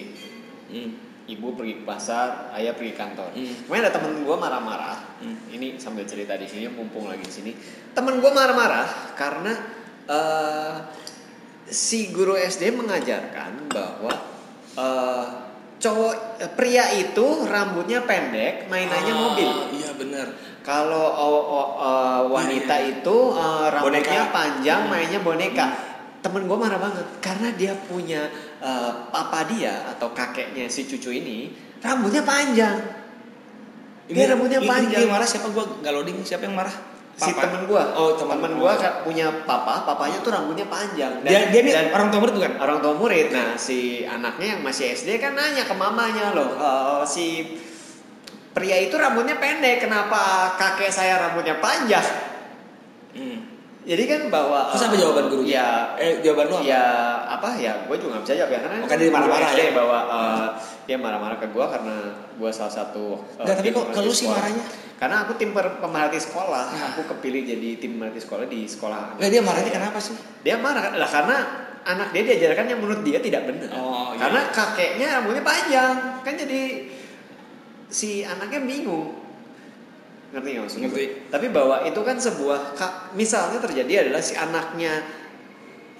Hmm. 0.71 0.91
Ibu 1.31 1.55
pergi 1.55 1.79
ke 1.79 1.85
pasar, 1.87 2.51
ayah 2.59 2.75
pergi 2.75 2.91
kantor. 2.93 3.31
Hmm. 3.31 3.55
Kemarin 3.63 3.83
ada 3.87 3.93
temen 3.95 4.13
gue 4.19 4.35
marah-marah. 4.35 4.99
Hmm. 5.23 5.39
Ini 5.47 5.79
sambil 5.79 6.03
cerita 6.03 6.35
di 6.35 6.43
sini, 6.45 6.67
mumpung 6.67 7.07
lagi 7.07 7.23
di 7.23 7.31
sini. 7.31 7.53
Temen 7.95 8.19
gue 8.19 8.31
marah-marah 8.31 9.15
karena 9.15 9.53
eh, 10.07 10.75
si 11.67 12.11
guru 12.11 12.35
SD 12.35 12.75
mengajarkan 12.75 13.71
bahwa 13.71 14.11
eh, 14.75 15.25
cowok 15.79 16.15
eh, 16.43 16.51
pria 16.51 16.91
itu 16.93 17.47
rambutnya 17.47 18.03
pendek, 18.03 18.67
mainannya 18.67 19.15
Ah, 19.15 19.21
mobil. 19.23 19.51
iya 19.71 19.91
benar 19.95 20.27
Kalau 20.61 21.07
oh, 21.15 21.43
oh, 21.47 21.69
eh, 21.79 22.21
wanita 22.27 22.77
itu 22.83 23.17
eh, 23.33 23.67
rambutnya 23.71 24.03
Boneka. 24.03 24.35
panjang, 24.35 24.81
Hmm. 24.83 24.91
mainnya 24.91 25.21
boneka. 25.23 25.67
Temen 26.21 26.45
gue 26.45 26.59
marah 26.59 26.77
banget 26.77 27.07
karena 27.23 27.49
dia 27.55 27.73
punya 27.87 28.29
eh, 28.61 28.93
papa 29.09 29.49
dia 29.49 29.89
atau 29.89 30.13
kakeknya 30.13 30.69
si 30.69 30.85
cucu 30.85 31.11
ini 31.11 31.51
rambutnya 31.81 32.21
panjang. 32.21 32.77
Dia 34.07 34.27
rambutnya 34.29 34.59
ini- 34.59 34.69
panjang. 34.69 35.01
ini 35.01 35.09
marah 35.09 35.25
siapa 35.25 35.49
gua 35.49 35.65
nggak 35.81 35.93
loading 35.93 36.19
siapa 36.23 36.45
yang 36.45 36.55
marah 36.55 36.77
Si 37.11 37.37
Papa? 37.37 37.53
temen 37.53 37.69
gue, 37.69 37.83
oh 38.01 38.17
teman 38.17 38.41
temen 38.41 38.57
gue 38.57 38.73
punya 39.05 39.29
papa, 39.45 39.85
papanya 39.85 40.25
tuh 40.25 40.33
rambutnya 40.33 40.65
panjang. 40.65 41.21
dia 41.21 41.53
dia 41.53 41.61
ini 41.61 41.69
dan 41.69 41.93
orang 41.93 42.09
tua 42.09 42.25
murid 42.25 42.33
bukan 42.33 42.53
orang 42.57 42.79
tua 42.81 42.95
murid. 42.97 43.29
Nah, 43.29 43.61
si 43.61 44.09
anaknya 44.09 44.57
yang 44.57 44.61
masih 44.65 44.97
SD 44.97 45.21
kan 45.21 45.37
nanya 45.37 45.69
ke 45.69 45.75
mamanya 45.77 46.33
loh, 46.33 46.57
"Eh, 46.57 47.03
si 47.05 47.45
pria 48.51 48.81
itu 48.81 48.97
rambutnya 48.97 49.37
pendek, 49.37 49.85
kenapa 49.85 50.57
kakek 50.57 50.89
saya 50.89 51.21
rambutnya 51.21 51.61
panjang? 51.61 52.01
Jadi 53.91 54.07
kan 54.07 54.21
bahwa 54.31 54.71
terus 54.71 54.87
apa 54.87 54.95
jawaban 54.95 55.27
gurunya 55.27 55.51
Ya, 55.53 55.69
eh 55.99 56.23
jawaban 56.23 56.47
lu 56.47 56.57
apa 56.57 56.65
ya 56.65 56.85
apa 57.27 57.49
ya? 57.59 57.73
Gue 57.91 57.99
juga 57.99 58.15
nggak 58.15 58.23
bisa 58.23 58.35
jawab 58.39 58.51
ya 58.55 58.61
karena 58.63 58.77
Oh, 58.77 58.87
kan 58.87 58.97
dia 58.97 59.11
marah-marah 59.11 59.51
guru 59.51 59.59
ya? 59.61 59.73
bahwa 59.75 59.99
eh, 60.07 60.47
dia 60.87 60.97
marah-marah 60.97 61.37
ke 61.37 61.47
gue 61.51 61.65
karena 61.67 61.97
gue 62.39 62.51
salah 62.51 62.71
satu. 62.73 63.19
eh, 63.35 63.43
Nggak, 63.43 63.57
tapi 63.57 63.69
kok 63.69 63.83
pemerhati 63.83 63.97
kalau 63.99 64.13
sih 64.15 64.29
marahnya? 64.31 64.65
Karena 64.95 65.17
aku 65.25 65.33
tim 65.35 65.51
per- 65.51 65.81
pemerhati 65.81 66.19
sekolah, 66.21 66.65
Nah. 66.71 66.87
aku 66.93 67.03
kepilih 67.09 67.43
jadi 67.49 67.69
tim 67.77 67.91
pemerhati 67.97 68.21
sekolah 68.21 68.45
di 68.47 68.61
sekolah. 68.65 69.19
Nggak, 69.19 69.29
dia 69.29 69.43
marahnya 69.43 69.67
saya. 69.67 69.79
kenapa 69.83 69.99
sih 69.99 70.15
Dia 70.41 70.57
marah? 70.57 70.85
Lah 70.95 71.11
karena 71.11 71.37
anak 71.83 72.09
dia 72.13 72.23
diajarkan 72.23 72.65
yang 72.69 72.79
menurut 72.79 73.01
dia 73.03 73.19
tidak 73.19 73.43
benar. 73.43 73.75
Oh, 73.75 74.15
iya. 74.15 74.21
Karena 74.23 74.41
kakeknya 74.53 75.07
rambutnya 75.19 75.43
panjang, 75.43 75.95
kan 76.21 76.35
jadi 76.37 76.63
si 77.89 78.23
anaknya 78.23 78.63
bingung. 78.63 79.19
Ngerti 80.31 80.49
nggak 80.55 80.65
maksud 80.67 80.79
Ngerti. 80.87 81.05
Tapi 81.31 81.47
bahwa 81.51 81.77
itu 81.83 82.01
kan 82.07 82.17
sebuah 82.19 82.61
misalnya 83.19 83.59
terjadi 83.59 84.07
adalah 84.07 84.23
si 84.23 84.35
anaknya 84.39 85.03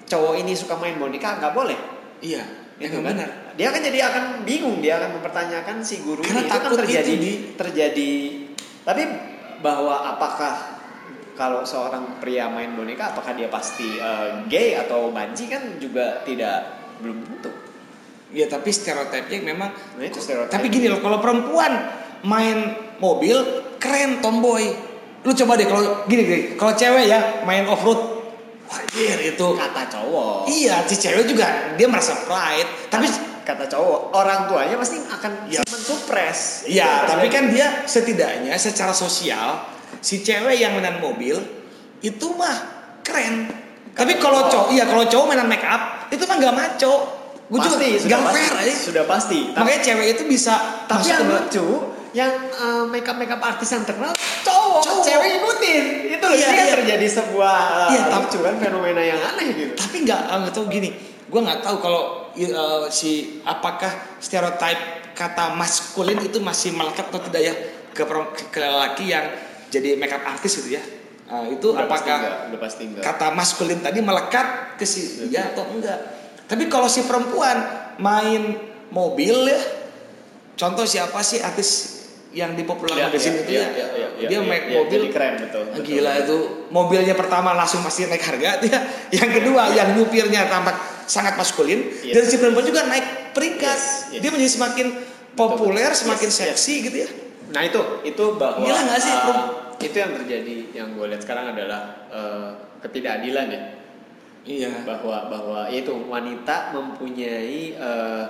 cowok 0.07 0.35
ini 0.39 0.55
suka 0.55 0.75
main 0.79 0.95
boneka 0.95 1.39
nggak 1.39 1.53
boleh. 1.55 1.79
Iya, 2.21 2.43
Gitu 2.81 2.97
itu 2.97 2.99
kan? 3.05 3.13
benar. 3.13 3.29
Dia 3.59 3.67
kan 3.69 3.81
jadi 3.83 3.99
akan 4.09 4.23
bingung, 4.47 4.77
dia 4.81 4.97
akan 4.97 5.21
mempertanyakan 5.21 5.75
si 5.85 6.01
guru 6.01 6.23
Karena 6.25 6.41
ini. 6.41 6.47
Itu 6.47 6.51
kan 6.51 6.61
takut 6.63 6.77
terjadi 6.81 7.11
itu, 7.13 7.21
Di. 7.21 7.33
terjadi. 7.59 8.11
Tapi 8.81 9.01
bahwa 9.61 9.95
apakah 10.17 10.53
kalau 11.37 11.61
seorang 11.65 12.17
pria 12.17 12.49
main 12.49 12.73
boneka 12.73 13.13
apakah 13.13 13.37
dia 13.37 13.47
pasti 13.47 13.97
eh, 13.97 14.29
gay 14.49 14.77
atau 14.77 15.13
banci 15.13 15.45
kan 15.45 15.77
juga 15.77 16.25
tidak 16.25 16.81
belum 17.03 17.21
tentu. 17.25 17.51
Ya 18.31 18.47
tapi 18.47 18.71
stereotipnya 18.71 19.43
memang 19.43 19.75
Nah, 19.99 20.05
itu 20.07 20.17
stereotip. 20.23 20.55
Tapi 20.55 20.71
gini 20.71 20.87
loh, 20.87 21.03
kalau 21.03 21.19
perempuan 21.19 21.71
main 22.25 22.79
mobil 22.97 23.37
keren 23.81 24.21
tomboy. 24.21 24.69
Lu 25.21 25.31
coba 25.35 25.53
deh 25.53 25.65
kalau 25.65 26.05
gini 26.05 26.21
gini, 26.23 26.39
kalau 26.53 26.73
cewek 26.73 27.05
ya 27.05 27.41
main 27.43 27.65
off 27.65 27.81
road, 27.81 27.99
wajir 28.65 29.17
itu. 29.21 29.47
Kata 29.53 29.85
cowok. 29.87 30.45
Iya, 30.47 30.85
si 30.85 30.95
cewek 30.95 31.25
juga 31.25 31.73
dia 31.75 31.85
merasa 31.85 32.17
pride. 32.25 32.89
Tapi 32.89 33.05
kata 33.41 33.65
cowok 33.65 34.13
orang 34.13 34.45
tuanya 34.45 34.77
pasti 34.77 34.97
akan 34.97 35.31
Ya. 35.45 35.61
mensupres. 35.61 36.65
Iya, 36.65 36.85
yang 36.85 37.09
tapi 37.09 37.27
terjadi. 37.27 37.35
kan 37.37 37.43
dia 37.53 37.67
setidaknya 37.85 38.53
secara 38.55 38.93
sosial 38.93 39.65
si 39.99 40.21
cewek 40.21 40.57
yang 40.57 40.73
mainan 40.73 40.97
mobil 40.97 41.37
itu 42.01 42.27
mah 42.33 42.57
keren. 43.01 43.45
Tapi 43.93 44.17
kalau 44.17 44.49
cowok, 44.49 44.73
iya 44.73 44.89
kalau 44.89 45.05
cowok 45.05 45.25
mainan 45.27 45.45
make 45.45 45.61
up 45.61 46.09
itu 46.09 46.23
mah 46.25 46.37
nggak 46.39 46.55
maco. 46.55 46.93
Gue 47.51 47.59
juga 47.59 47.77
nggak 47.83 48.21
pasti, 48.23 48.41
fair 48.47 48.55
aja. 48.63 48.73
sudah 48.73 49.03
pasti. 49.05 49.39
Makanya 49.51 49.81
cewek 49.83 50.07
itu 50.15 50.23
bisa 50.25 50.55
tapi 50.87 51.11
yang 51.11 51.27
lucu 51.27 51.67
yang 52.11 52.31
uh, 52.51 52.83
makeup 52.85 53.15
makeup 53.15 53.39
artis 53.39 53.67
yang 53.67 53.81
terkenal 53.81 54.11
cowok, 54.41 54.81
Cowok. 54.81 55.03
cewek 55.03 55.29
ikutin. 55.37 55.83
Itu 56.11 56.23
loh 56.23 56.35
Iya, 56.35 56.47
kan 56.47 56.55
iya. 56.61 56.73
terjadi 56.75 57.07
sebuah 57.09 57.57
uh, 57.57 57.89
Iya, 57.89 58.01
tapi- 58.05 58.23
lucu 58.25 58.37
kan 58.41 58.55
fenomena 58.57 59.01
yang 59.01 59.19
aneh 59.21 59.47
gitu. 59.51 59.73
tapi 59.77 59.97
nggak 60.01 60.19
nggak 60.27 60.53
tahu 60.53 60.65
gini 60.67 60.89
gue 61.25 61.39
nggak 61.39 61.61
tahu 61.61 61.75
kalau 61.79 62.03
uh, 62.29 62.85
si 62.87 63.11
apakah 63.41 63.87
stereotip 64.17 64.75
kata 65.11 65.53
maskulin 65.53 66.19
itu 66.19 66.37
masih 66.37 66.71
melekat 66.71 67.07
atau 67.07 67.19
tidak 67.21 67.41
ya 67.41 67.53
ke, 67.89 68.03
ke, 68.49 68.59
lelaki 68.59 69.07
yang 69.07 69.31
jadi 69.67 69.95
makeup 69.95 70.23
artis 70.25 70.59
gitu 70.59 70.75
ya 70.75 70.83
Uh, 71.31 71.47
itu 71.47 71.71
Udah 71.71 71.87
pasti 71.87 72.11
apakah 72.11 72.17
enggak, 72.19 72.35
udah 72.43 72.59
pasti 72.59 72.81
enggak. 72.83 73.03
kata 73.07 73.27
maskulin 73.31 73.79
tadi 73.79 73.99
melekat 74.01 74.47
ke 74.75 74.83
si 74.83 74.99
ya 75.27 75.47
atau 75.47 75.63
enggak 75.65 75.95
tapi 76.43 76.67
kalau 76.67 76.91
si 76.91 77.07
perempuan 77.07 77.55
main 77.95 78.59
mobil 78.91 79.47
ya 79.47 79.55
contoh 80.53 80.83
siapa 80.83 81.15
sih 81.21 81.39
artis 81.39 82.00
yang 82.31 82.55
dipopulerkan 82.55 83.11
Iya, 83.11 83.15
di 83.15 83.19
sini 83.19 83.35
iya, 83.35 83.43
itu 83.43 83.51
iya, 83.51 83.59
ya 83.59 83.67
iya, 83.75 83.87
iya, 83.91 84.27
dia 84.31 84.39
iya, 84.39 84.47
naik 84.47 84.63
iya, 84.63 84.75
mobil 84.79 85.01
jadi 85.03 85.09
keren 85.11 85.33
betul. 85.43 85.63
betul. 85.67 85.83
Gila 85.83 86.11
itu 86.15 86.37
mobilnya 86.71 87.15
pertama 87.15 87.49
langsung 87.51 87.83
pasti 87.83 88.07
naik 88.07 88.23
harga 88.23 88.49
dia. 88.63 88.79
Yang 89.19 89.29
kedua 89.43 89.63
yang 89.75 89.89
nyupirnya 89.99 90.47
tampak 90.47 90.75
sangat 91.11 91.35
maskulin 91.35 91.91
Yes. 92.01 92.15
dan 92.15 92.23
si 92.31 92.35
perempuan 92.39 92.63
juga 92.63 92.87
naik 92.87 93.35
peringkat. 93.35 93.79
Yes, 93.79 94.15
yes. 94.15 94.21
Dia 94.23 94.29
menjadi 94.31 94.51
semakin 94.55 94.87
populer, 95.35 95.91
Betul. 95.91 96.01
semakin 96.07 96.29
Yes, 96.31 96.37
seksi 96.39 96.73
gitu 96.87 96.97
ya. 97.03 97.09
Nah 97.51 97.61
itu 97.67 97.81
itu 98.07 98.23
bahwa 98.39 98.63
Gila 98.63 98.79
nggak 98.79 99.01
sih, 99.03 99.11
uh, 99.11 99.39
itu 99.75 99.97
yang 99.99 100.11
terjadi 100.15 100.55
yang 100.71 100.87
gue 100.95 101.05
lihat 101.11 101.21
sekarang 101.27 101.51
adalah 101.51 102.07
uh, 102.07 102.49
ketidakadilan 102.79 103.47
ya 103.51 103.61
Iya. 104.41 104.87
bahwa 104.87 105.29
bahwa 105.29 105.59
itu 105.69 105.93
wanita 106.09 106.73
mempunyai 106.73 107.75
uh, 107.77 108.25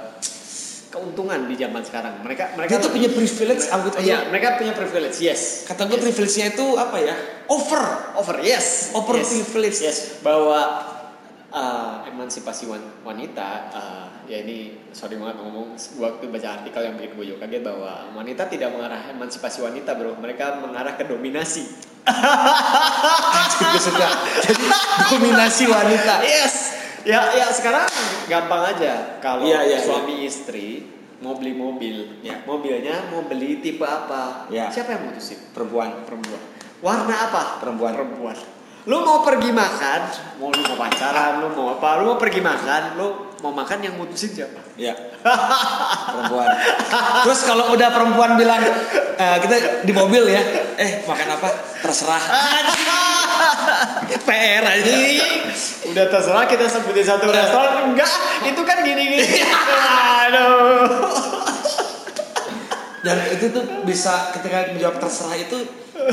keuntungan 0.91 1.47
di 1.47 1.55
zaman 1.55 1.79
sekarang. 1.81 2.19
Mereka 2.19 2.59
mereka 2.59 2.77
Dia 2.77 2.83
tuh 2.83 2.91
punya 2.91 3.09
privilege, 3.09 3.63
anggota 3.71 3.97
Iya, 3.97 4.27
mereka 4.27 4.59
punya 4.59 4.75
privilege. 4.75 5.17
Yes. 5.17 5.63
Kata 5.63 5.87
gue 5.87 5.95
privilege-nya 5.97 6.51
itu 6.51 6.75
apa 6.75 6.99
ya? 6.99 7.15
Over. 7.47 7.83
over 8.19 8.35
yes 8.43 8.91
Over 8.91 9.17
yes. 9.17 9.27
privilege. 9.31 9.77
yes 9.79 9.97
bahwa 10.19 10.59
uh, 11.49 12.03
emansipasi 12.05 12.67
wan- 12.67 12.91
wanita 13.01 13.49
uh, 13.71 14.07
ya 14.27 14.43
ini 14.43 14.79
sorry 14.91 15.15
banget 15.15 15.39
ngomong 15.39 15.75
waktu 15.99 16.23
baca 16.27 16.47
artikel 16.61 16.81
yang 16.83 16.95
bikin 16.95 17.11
gue 17.15 17.25
juga 17.31 17.47
kaget 17.47 17.63
bahwa 17.65 17.91
wanita 18.15 18.47
tidak 18.47 18.69
mengarah 18.71 19.01
emansipasi 19.11 19.59
wanita 19.59 19.91
bro 19.95 20.15
mereka 20.15 20.59
mengarah 20.59 20.95
ke 20.95 21.03
dominasi 21.03 21.67
gue 23.61 23.81
suka. 23.81 24.09
Jadi 24.41 24.65
dominasi 25.11 25.63
wanita. 25.69 26.13
yes 26.25 26.55
ya 27.03 27.33
ya 27.33 27.47
sekarang 27.49 27.87
gampang 28.25 28.61
aja 28.69 29.17
kalau 29.19 29.43
Iya, 29.43 29.59
iya, 29.65 29.77
suami 29.79 30.23
istri 30.23 30.85
mau 31.19 31.33
beli 31.33 31.53
mobil 31.53 32.21
Iya. 32.21 32.41
mobilnya 32.43 33.09
mau 33.09 33.23
beli 33.23 33.59
tipe 33.59 33.81
apa 33.81 34.45
Iya. 34.47 34.69
siapa 34.69 34.93
yang 34.93 35.07
mutusin 35.07 35.37
Perempuan. 35.51 36.01
perempuan 36.03 36.41
warna 36.79 37.15
apa 37.29 37.57
Perempuan. 37.57 37.93
perempuan 37.93 38.37
lu 38.81 38.97
mau 38.99 39.21
pergi 39.21 39.53
makan 39.53 39.99
mau 40.37 40.49
lu 40.49 40.61
mau 40.63 40.73
pacaran 40.75 41.37
lu 41.37 41.53
mau 41.53 41.77
apa 41.77 42.01
lu 42.01 42.09
mau 42.09 42.17
pergi 42.17 42.41
makan 42.41 42.81
lu 42.97 43.07
mau 43.39 43.53
makan 43.53 43.77
yang 43.79 43.93
mutusin 43.93 44.33
siapa 44.33 44.57
Ya. 44.73 44.97
perempuan. 46.09 46.49
Terus 47.21 47.45
kalau 47.45 47.69
udah 47.69 47.93
perempuan 47.93 48.33
bilang 48.33 48.57
eh, 49.13 49.37
kita 49.37 49.85
di 49.85 49.93
mobil 49.93 50.25
ya, 50.25 50.41
eh 50.75 51.05
makan 51.05 51.37
apa? 51.37 51.49
Terserah. 51.77 52.23
PR 54.27 54.63
aja. 54.63 54.93
udah 55.91 56.05
terserah 56.07 56.45
kita 56.45 56.65
sebutin 56.65 57.03
satu 57.03 57.27
restoran. 57.27 57.91
Enggak 57.91 58.11
itu 58.43 58.61
kan 58.63 58.77
gini 58.81 59.03
gini 59.11 59.27
aduh. 60.21 60.87
Dan 63.01 63.17
itu 63.33 63.49
tuh 63.49 63.63
bisa 63.81 64.29
ketika 64.31 64.71
menjawab 64.71 65.01
terserah 65.01 65.33
itu 65.35 65.57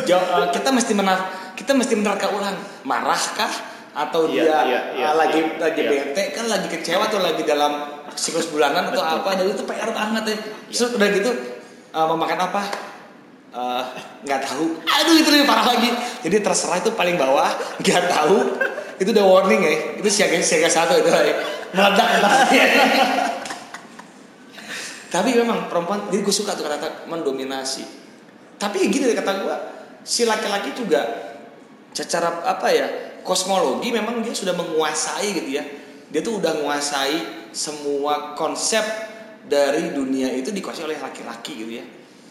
jaw- 0.05 0.25
eh, 0.41 0.49
kita 0.51 0.73
mesti 0.73 0.93
menar 0.97 1.19
kita 1.53 1.77
mesti 1.77 1.95
menerka 1.95 2.33
ulang. 2.33 2.57
Marahkah 2.83 3.53
atau 3.93 4.31
Iya, 4.31 4.33
dia 4.33 4.45
iya, 4.47 4.81
iya, 4.95 5.09
eh, 5.11 5.15
lagi 5.15 5.41
iya, 5.43 5.59
lagi 5.59 5.81
iya. 5.83 5.91
bete 5.91 6.25
kan 6.33 6.47
lagi 6.47 6.67
kecewa 6.71 7.11
atau 7.11 7.19
lagi 7.19 7.43
dalam 7.43 7.73
siklus 8.15 8.49
bulanan 8.49 8.89
atau 8.89 9.03
apa? 9.05 9.37
Dan 9.37 9.53
itu 9.53 9.63
PR 9.63 9.91
banget 9.93 10.25
ya. 10.33 10.37
Terus 10.73 10.97
udah 10.97 11.09
gitu 11.13 11.31
eh, 11.93 12.05
mau 12.09 12.17
makan 12.17 12.39
apa? 12.41 12.63
Eh, 13.49 13.85
nggak 14.29 14.41
tahu. 14.45 14.77
Aduh 14.85 15.15
itu 15.17 15.29
lebih 15.33 15.49
parah 15.49 15.73
lagi. 15.73 15.89
Jadi 16.21 16.37
terserah 16.45 16.85
itu 16.85 16.93
paling 16.93 17.17
bawah, 17.17 17.49
nggak 17.81 18.03
tahu. 18.13 18.39
Itu 19.01 19.17
udah 19.17 19.25
warning 19.25 19.61
ya. 19.65 19.73
Itu 19.97 20.09
siaga 20.13 20.37
siaga 20.45 20.69
satu 20.69 21.01
itu 21.01 21.09
ya. 21.09 21.35
Meledak. 21.73 22.09
Tapi 25.09 25.33
memang 25.33 25.73
perempuan, 25.73 26.13
jadi 26.13 26.21
gue 26.21 26.35
suka 26.37 26.53
tuh 26.53 26.69
kata 26.69 27.09
mendominasi. 27.09 27.81
Tapi 28.61 28.93
gini 28.93 29.17
kata 29.17 29.41
gue, 29.41 29.57
si 30.05 30.29
laki-laki 30.29 30.77
juga 30.77 31.01
secara 31.97 32.45
apa 32.45 32.69
ya 32.69 32.87
kosmologi 33.25 33.89
memang 33.89 34.21
dia 34.21 34.37
sudah 34.37 34.53
menguasai 34.53 35.33
gitu 35.33 35.49
ya. 35.57 35.65
Dia 36.13 36.21
tuh 36.21 36.37
udah 36.45 36.61
menguasai 36.61 37.49
semua 37.57 38.37
konsep 38.37 38.85
dari 39.49 39.97
dunia 39.97 40.29
itu 40.37 40.53
dikuasai 40.53 40.85
oleh 40.85 41.01
laki-laki 41.01 41.57
gitu 41.57 41.73
ya. 41.81 41.85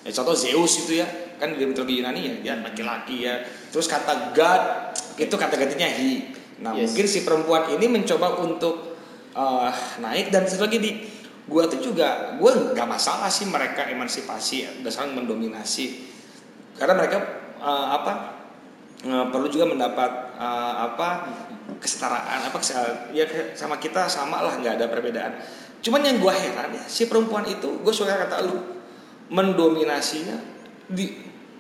Ya. 0.06 0.12
Contoh 0.12 0.36
Zeus 0.38 0.86
itu 0.86 1.00
ya, 1.00 1.08
kan 1.38 1.54
di 1.54 1.64
mitologi 1.66 2.02
Yunani 2.02 2.22
ya, 2.22 2.34
dia 2.42 2.54
laki-laki 2.62 3.26
ya. 3.26 3.42
Terus 3.72 3.88
kata 3.90 4.34
God 4.36 4.62
itu 5.18 5.34
kata 5.34 5.56
gantinya 5.58 5.90
he. 5.90 6.34
Nah 6.62 6.74
Yes. 6.74 6.90
mungkin 6.90 7.06
si 7.06 7.22
perempuan 7.22 7.70
ini 7.70 7.86
mencoba 7.86 8.42
untuk 8.42 8.98
eh, 9.38 9.72
naik 10.02 10.34
dan 10.34 10.50
satu 10.50 10.66
lagi 10.66 10.82
di 10.82 10.92
gua 11.48 11.70
tuh 11.70 11.80
juga 11.80 12.34
gua 12.42 12.74
nggak 12.74 12.88
masalah 12.90 13.30
sih 13.30 13.46
mereka 13.46 13.86
emansipasi 13.88 14.82
dasarnya 14.82 15.16
mendominasi 15.16 16.10
karena 16.82 16.98
mereka 16.98 17.18
eh, 17.62 17.88
apa 17.94 18.14
eh, 19.06 19.26
perlu 19.30 19.48
juga 19.54 19.70
mendapat 19.70 20.12
eh, 20.34 20.74
apa 20.90 21.30
kesetaraan 21.78 22.50
apa 22.50 22.58
ya 23.14 23.26
sama 23.54 23.78
kita 23.78 24.10
sama 24.10 24.42
lah 24.42 24.58
nggak 24.58 24.82
ada 24.82 24.86
perbedaan 24.90 25.38
cuman 25.86 26.02
yang 26.02 26.18
gua 26.18 26.34
heran 26.34 26.74
ya 26.74 26.84
si 26.90 27.06
perempuan 27.06 27.46
itu 27.46 27.86
gue 27.86 27.94
suka 27.94 28.18
kata 28.18 28.50
lu 28.50 28.77
mendominasinya 29.30 30.38
di 30.88 31.12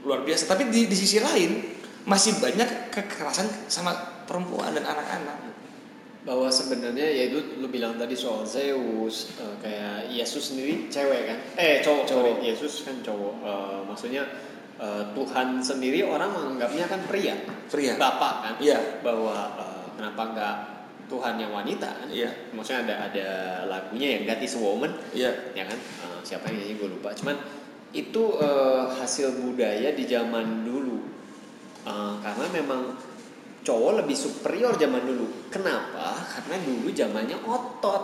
luar 0.01 0.23
biasa 0.23 0.47
tapi 0.47 0.67
di, 0.67 0.88
di 0.88 0.95
sisi 0.95 1.19
lain 1.19 1.75
masih 2.08 2.39
banyak 2.39 2.88
kekerasan 2.89 3.67
sama 3.67 3.91
perempuan 4.23 4.71
dan 4.71 4.88
anak-anak 4.88 5.36
bahwa 6.23 6.47
sebenarnya 6.47 7.08
ya 7.08 7.23
itu 7.32 7.60
lu 7.60 7.67
bilang 7.67 7.95
tadi 7.95 8.12
soal 8.12 8.43
Zeus 8.43 9.32
eh, 9.36 9.56
kayak 9.60 10.12
Yesus 10.12 10.51
sendiri 10.51 10.88
cewek 10.88 11.21
kan 11.23 11.38
eh 11.56 11.80
cowok 11.80 12.03
sorry. 12.03 12.32
Cowok. 12.32 12.43
Yesus 12.43 12.73
kan 12.84 12.95
cowok 12.99 13.34
Eh, 13.39 13.80
maksudnya 13.88 14.23
eh, 14.75 15.03
Tuhan 15.15 15.47
sendiri 15.60 16.03
orang 16.03 16.32
menganggapnya 16.32 16.86
kan 16.86 16.99
pria 17.08 17.36
Pria. 17.67 17.95
bapak 17.95 18.34
kan 18.43 18.53
Iya. 18.60 18.99
bahwa 18.99 19.36
eh, 19.56 19.86
kenapa 19.95 20.21
enggak 20.27 20.56
Tuhan 21.08 21.39
yang 21.39 21.51
wanita 21.56 21.88
kan 21.95 22.08
Iya. 22.12 22.32
maksudnya 22.51 22.84
ada 22.84 22.95
ada 23.08 23.27
lagunya 23.63 24.19
yang 24.19 24.23
God 24.27 24.39
is 24.43 24.56
a 24.56 24.60
woman 24.60 24.91
Iya. 25.15 25.32
ya 25.56 25.63
kan 25.63 25.80
Eh, 25.80 26.19
siapa 26.27 26.51
yang 26.51 26.60
nyanyi 26.60 26.75
gue 26.75 26.89
lupa 26.91 27.15
cuman 27.15 27.39
itu 27.95 28.23
eh, 28.39 28.84
hasil 29.00 29.38
budaya 29.39 29.95
di 29.95 30.04
zaman 30.08 30.67
dulu. 30.67 30.97
Eh, 31.88 32.13
karena 32.23 32.45
memang 32.52 32.82
cowok 33.67 33.91
lebih 34.04 34.15
superior 34.15 34.80
zaman 34.80 35.04
dulu. 35.04 35.52
Kenapa? 35.52 36.15
Karena 36.23 36.56
dulu 36.63 36.88
zamannya 36.91 37.38
otot. 37.43 38.04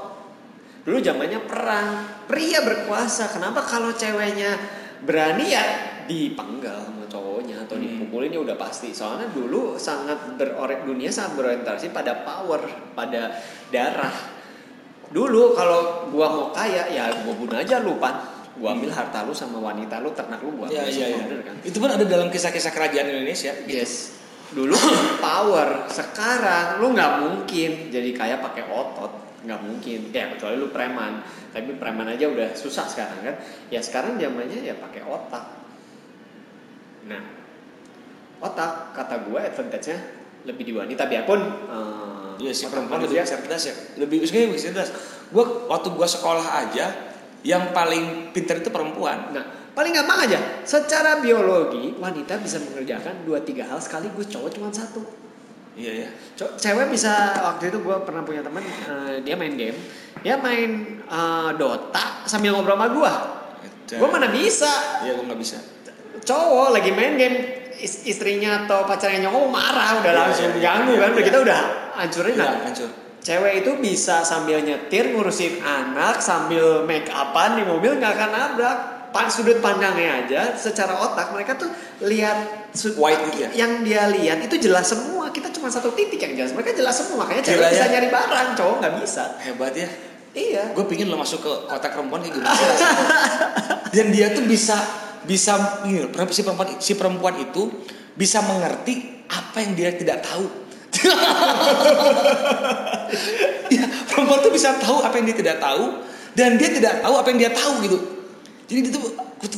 Dulu 0.83 0.99
zamannya 0.99 1.39
perang. 1.47 1.87
Pria 2.27 2.59
berkuasa. 2.59 3.31
Kenapa 3.31 3.63
kalau 3.63 3.95
ceweknya 3.95 4.59
berani 5.03 5.51
ya 5.51 5.65
dipenggal 6.03 6.83
sama 6.83 7.07
cowoknya 7.07 7.63
atau 7.63 7.79
dipukulin 7.79 8.35
ya 8.35 8.43
udah 8.43 8.57
pasti. 8.59 8.91
Soalnya 8.91 9.31
dulu 9.31 9.79
sangat 9.79 10.35
berorient 10.35 10.83
dunia 10.83 11.07
sangat 11.07 11.39
berorientasi 11.39 11.95
pada 11.95 12.27
power, 12.27 12.91
pada 12.91 13.39
darah. 13.71 14.15
Dulu 15.13 15.55
kalau 15.55 16.11
gua 16.11 16.27
mau 16.27 16.47
kaya 16.51 16.89
ya 16.91 17.07
gua 17.23 17.35
bunuh 17.39 17.55
aja 17.55 17.79
lu 17.79 17.95
pan. 18.01 18.32
Gua 18.53 18.77
ambil 18.77 18.93
harta 18.93 19.25
lu 19.25 19.33
sama 19.33 19.57
wanita 19.57 19.97
lu, 20.03 20.13
ternak 20.13 20.39
lu 20.45 20.53
gua 20.53 20.69
Iya 20.69 20.85
ambil 20.85 20.93
iya 20.93 21.05
semua, 21.05 21.09
iya. 21.09 21.25
bener 21.25 21.41
kan? 21.41 21.55
Itu 21.65 21.77
pun 21.81 21.89
ada 21.89 22.05
dalam 22.05 22.27
kisah-kisah 22.29 22.71
kerajaan 22.73 23.07
Indonesia. 23.09 23.51
Yes. 23.65 24.21
Dulu 24.53 24.77
power, 25.25 25.89
sekarang 25.89 26.77
lu 26.77 26.93
nggak 26.93 27.11
mungkin 27.25 27.71
jadi 27.89 28.09
kaya 28.13 28.35
pakai 28.37 28.69
otot, 28.69 29.41
nggak 29.41 29.59
mungkin. 29.65 29.99
Ya 30.13 30.29
kecuali 30.33 30.55
lu 30.61 30.69
preman. 30.69 31.25
Tapi 31.49 31.77
preman 31.77 32.09
aja 32.13 32.29
udah 32.29 32.53
susah 32.53 32.85
sekarang 32.85 33.25
kan. 33.25 33.35
Ya 33.73 33.81
sekarang 33.81 34.21
zamannya 34.21 34.61
ya 34.61 34.77
pakai 34.77 35.01
otak. 35.05 35.45
Nah, 37.09 37.21
otak 38.39 38.95
kata 38.95 39.27
gue 39.27 39.39
advantage-nya 39.41 39.97
lebih 40.43 40.63
di 40.67 40.73
wanita 40.75 41.07
biarpun 41.07 41.39
eh, 41.43 42.03
Iya 42.43 42.51
si 42.51 42.65
perempuan 42.67 43.05
lebih 43.05 43.21
cerdas 43.23 43.63
ya. 43.69 43.75
Lebih 44.01 44.25
sebenarnya 44.25 44.47
lebih 44.51 44.61
cerdas. 44.61 44.89
Gua 45.29 45.69
waktu 45.69 45.87
gua 45.93 46.07
sekolah 46.09 46.47
aja 46.65 47.12
yang 47.43 47.69
paling 47.69 48.31
pintar 48.31 48.57
itu 48.57 48.67
perempuan. 48.67 49.29
Nah, 49.29 49.43
paling 49.71 49.91
gampang 49.91 50.23
aja. 50.23 50.39
Secara 50.63 51.19
biologi, 51.19 51.93
wanita 51.93 52.39
bisa 52.39 52.57
mengerjakan 52.57 53.23
dua 53.23 53.39
tiga 53.39 53.67
hal 53.67 53.77
sekaligus, 53.77 54.27
cowok 54.27 54.49
cuma 54.49 54.67
satu. 54.67 55.03
Iya 55.73 56.05
ya. 56.05 56.09
Cewek 56.37 56.87
bisa 56.87 57.09
waktu 57.35 57.67
itu 57.67 57.81
gue 57.81 57.95
pernah 58.01 58.21
punya 58.21 58.45
teman 58.45 58.61
eh, 58.61 59.25
dia 59.25 59.33
main 59.33 59.57
game 59.57 59.73
dia 60.21 60.37
main 60.37 60.69
eh, 61.01 61.49
Dota 61.57 62.21
sambil 62.23 62.53
ngobrol 62.53 62.77
sama 62.77 62.93
gue 62.93 63.11
gue 63.89 64.05
mana 64.07 64.29
bisa 64.29 64.69
Iya 65.01 65.17
gua 65.17 65.25
nggak 65.27 65.41
bisa. 65.41 65.57
cowok 66.21 66.77
lagi 66.77 66.93
main 66.93 67.17
game 67.17 67.37
is- 67.75 68.05
istrinya 68.05 68.63
atau 68.63 68.85
pacarnya 68.85 69.25
nyokap 69.25 69.49
marah 69.49 69.97
udah 69.97 70.11
Iya, 70.13 70.19
langsung 70.21 70.49
iya, 70.53 70.61
ganggu 70.61 70.93
iya, 70.93 71.01
kan 71.01 71.09
udah 71.09 71.17
iya. 71.17 71.27
kita 71.33 71.39
udah 71.41 71.59
hancurin 71.97 72.33
Iya 72.33 72.43
lah 72.45 72.53
hancur. 72.63 72.89
Cewek 73.23 73.63
itu 73.63 73.71
bisa 73.79 74.21
sambil 74.27 74.59
nyetir 74.59 75.15
ngurusin 75.15 75.63
anak 75.63 76.19
sambil 76.19 76.83
make 76.83 77.07
upan 77.07 77.55
di 77.55 77.63
mobil 77.63 77.95
nggak 77.97 78.13
akan 78.19 78.29
nabrak 78.31 78.79
Pan 79.13 79.29
sudut 79.29 79.61
pandangnya 79.61 80.25
aja 80.25 80.57
secara 80.57 80.97
otak 80.97 81.37
mereka 81.37 81.53
tuh 81.53 81.69
lihat 82.01 82.65
White 82.97 83.21
gitu 83.29 83.45
ya? 83.45 83.49
yang 83.53 83.85
dia 83.85 84.09
lihat 84.09 84.41
itu 84.41 84.57
jelas 84.57 84.89
semua 84.89 85.29
kita 85.29 85.53
cuma 85.53 85.69
satu 85.69 85.93
titik 85.93 86.17
yang 86.17 86.33
jelas 86.33 86.49
mereka 86.57 86.73
jelas 86.73 86.97
semua 86.97 87.21
makanya 87.21 87.45
cewek 87.45 87.61
Gila 87.61 87.69
bisa 87.77 87.85
ya. 87.85 87.91
nyari 87.93 88.09
barang 88.09 88.47
cowok 88.57 88.75
nggak 88.81 88.93
bisa 89.05 89.23
Hebat 89.45 89.73
ya. 89.77 89.89
iya 90.33 90.63
Gue 90.73 90.85
pingin 90.89 91.13
lo 91.13 91.21
masuk 91.21 91.45
ke 91.45 91.51
kotak 91.69 91.93
perempuan 91.93 92.25
kayak 92.25 92.41
gimana 92.41 92.57
sih? 92.57 92.89
Dan 93.93 94.09
dia 94.09 94.33
tuh 94.33 94.49
bisa 94.49 94.81
bisa 95.29 95.85
si 96.33 96.41
perempuan 96.41 96.67
si 96.81 96.93
perempuan 96.97 97.35
itu 97.37 97.69
bisa 98.17 98.41
mengerti 98.41 99.23
apa 99.29 99.61
yang 99.61 99.77
dia 99.77 99.89
tidak 99.93 100.25
tahu. 100.25 100.62
ya, 103.75 103.83
perempuan 104.09 104.39
tuh 104.41 104.53
bisa 104.53 104.77
tahu 104.79 105.01
apa 105.01 105.15
yang 105.19 105.25
dia 105.29 105.37
tidak 105.37 105.57
tahu 105.59 105.83
dan 106.33 106.57
dia 106.57 106.69
tidak 106.73 107.01
tahu 107.01 107.13
apa 107.17 107.27
yang 107.33 107.39
dia 107.47 107.51
tahu 107.53 107.73
gitu. 107.85 107.97
Jadi 108.63 108.79
itu 108.89 108.99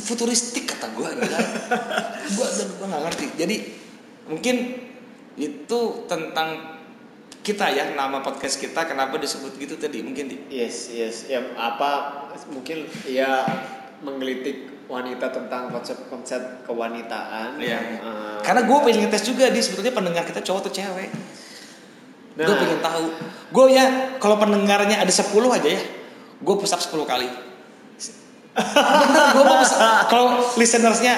futuristik 0.02 0.66
kata 0.66 0.92
gue 0.92 1.08
gila. 1.08 1.40
gue 2.36 2.46
dan 2.58 2.66
gue 2.68 2.86
nggak 2.86 3.02
ngerti. 3.10 3.26
Jadi 3.38 3.56
mungkin 4.26 4.56
itu 5.36 5.80
tentang 6.10 6.48
kita 7.40 7.70
ya 7.70 7.94
nama 7.94 8.18
podcast 8.18 8.58
kita 8.58 8.90
kenapa 8.90 9.22
disebut 9.22 9.54
gitu 9.54 9.78
tadi 9.78 10.02
mungkin 10.02 10.26
di 10.26 10.36
yes 10.50 10.90
yes 10.90 11.30
ya 11.30 11.38
apa 11.54 12.26
mungkin 12.50 12.90
ya 13.06 13.46
menggelitik 14.02 14.90
wanita 14.90 15.30
tentang 15.30 15.70
konsep-konsep 15.70 16.66
kewanitaan 16.66 17.58
Iya. 17.58 17.78
eh, 18.02 18.38
Karena 18.42 18.66
gue 18.66 18.78
pengen 18.82 19.06
ngetes 19.06 19.26
juga 19.26 19.50
di 19.50 19.58
sebetulnya 19.58 19.94
pendengar 19.94 20.22
kita 20.26 20.42
cowok 20.42 20.66
atau 20.66 20.72
cewek. 20.74 21.10
Gue 22.36 22.44
Nah. 22.46 22.58
pengen 22.58 22.80
tahu. 22.80 23.04
Gue 23.48 23.66
ya 23.72 23.84
kalau 24.16 24.36
pendengarnya 24.36 25.00
ada 25.00 25.08
10 25.08 25.24
aja 25.48 25.68
ya, 25.68 25.82
gue 26.36 26.54
push 26.54 26.70
up 26.70 26.78
10 26.78 27.02
kali. 27.02 27.28
Bener 28.54 29.24
gue 29.32 29.44
mau. 29.44 29.64
Kalau 30.06 30.26
listenersnya 30.54 31.16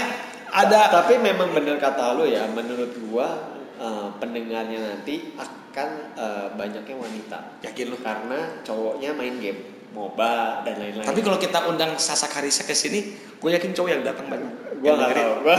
ada 0.49 0.89
tapi 0.91 1.19
memang 1.19 1.53
bener 1.53 1.77
kata 1.77 2.17
lu 2.17 2.25
ya 2.25 2.49
menurut 2.49 2.89
gua 3.05 3.29
eh, 3.77 4.09
pendengarnya 4.17 4.81
nanti 4.81 5.37
akan 5.37 5.89
eh, 6.17 6.47
banyaknya 6.57 6.97
wanita 6.97 7.39
yakin 7.63 7.87
lu. 7.89 7.97
karena 8.01 8.59
cowoknya 8.65 9.13
main 9.13 9.37
game 9.39 9.61
MOBA 9.89 10.65
dan 10.65 10.75
lain-lain 10.79 11.05
Tapi 11.05 11.21
kalau 11.21 11.37
kita 11.37 11.65
undang 11.65 11.97
Sasa 11.97 12.29
Karisa 12.29 12.61
ke 12.63 12.73
sini, 12.73 13.09
gue 13.35 13.51
yakin 13.51 13.73
cowok 13.73 13.89
yang 13.89 14.03
datang 14.03 14.29
banyak. 14.29 14.53
nggak 14.79 14.95
dengerin. 14.95 15.17
tahu 15.17 15.35
gua 15.43 15.57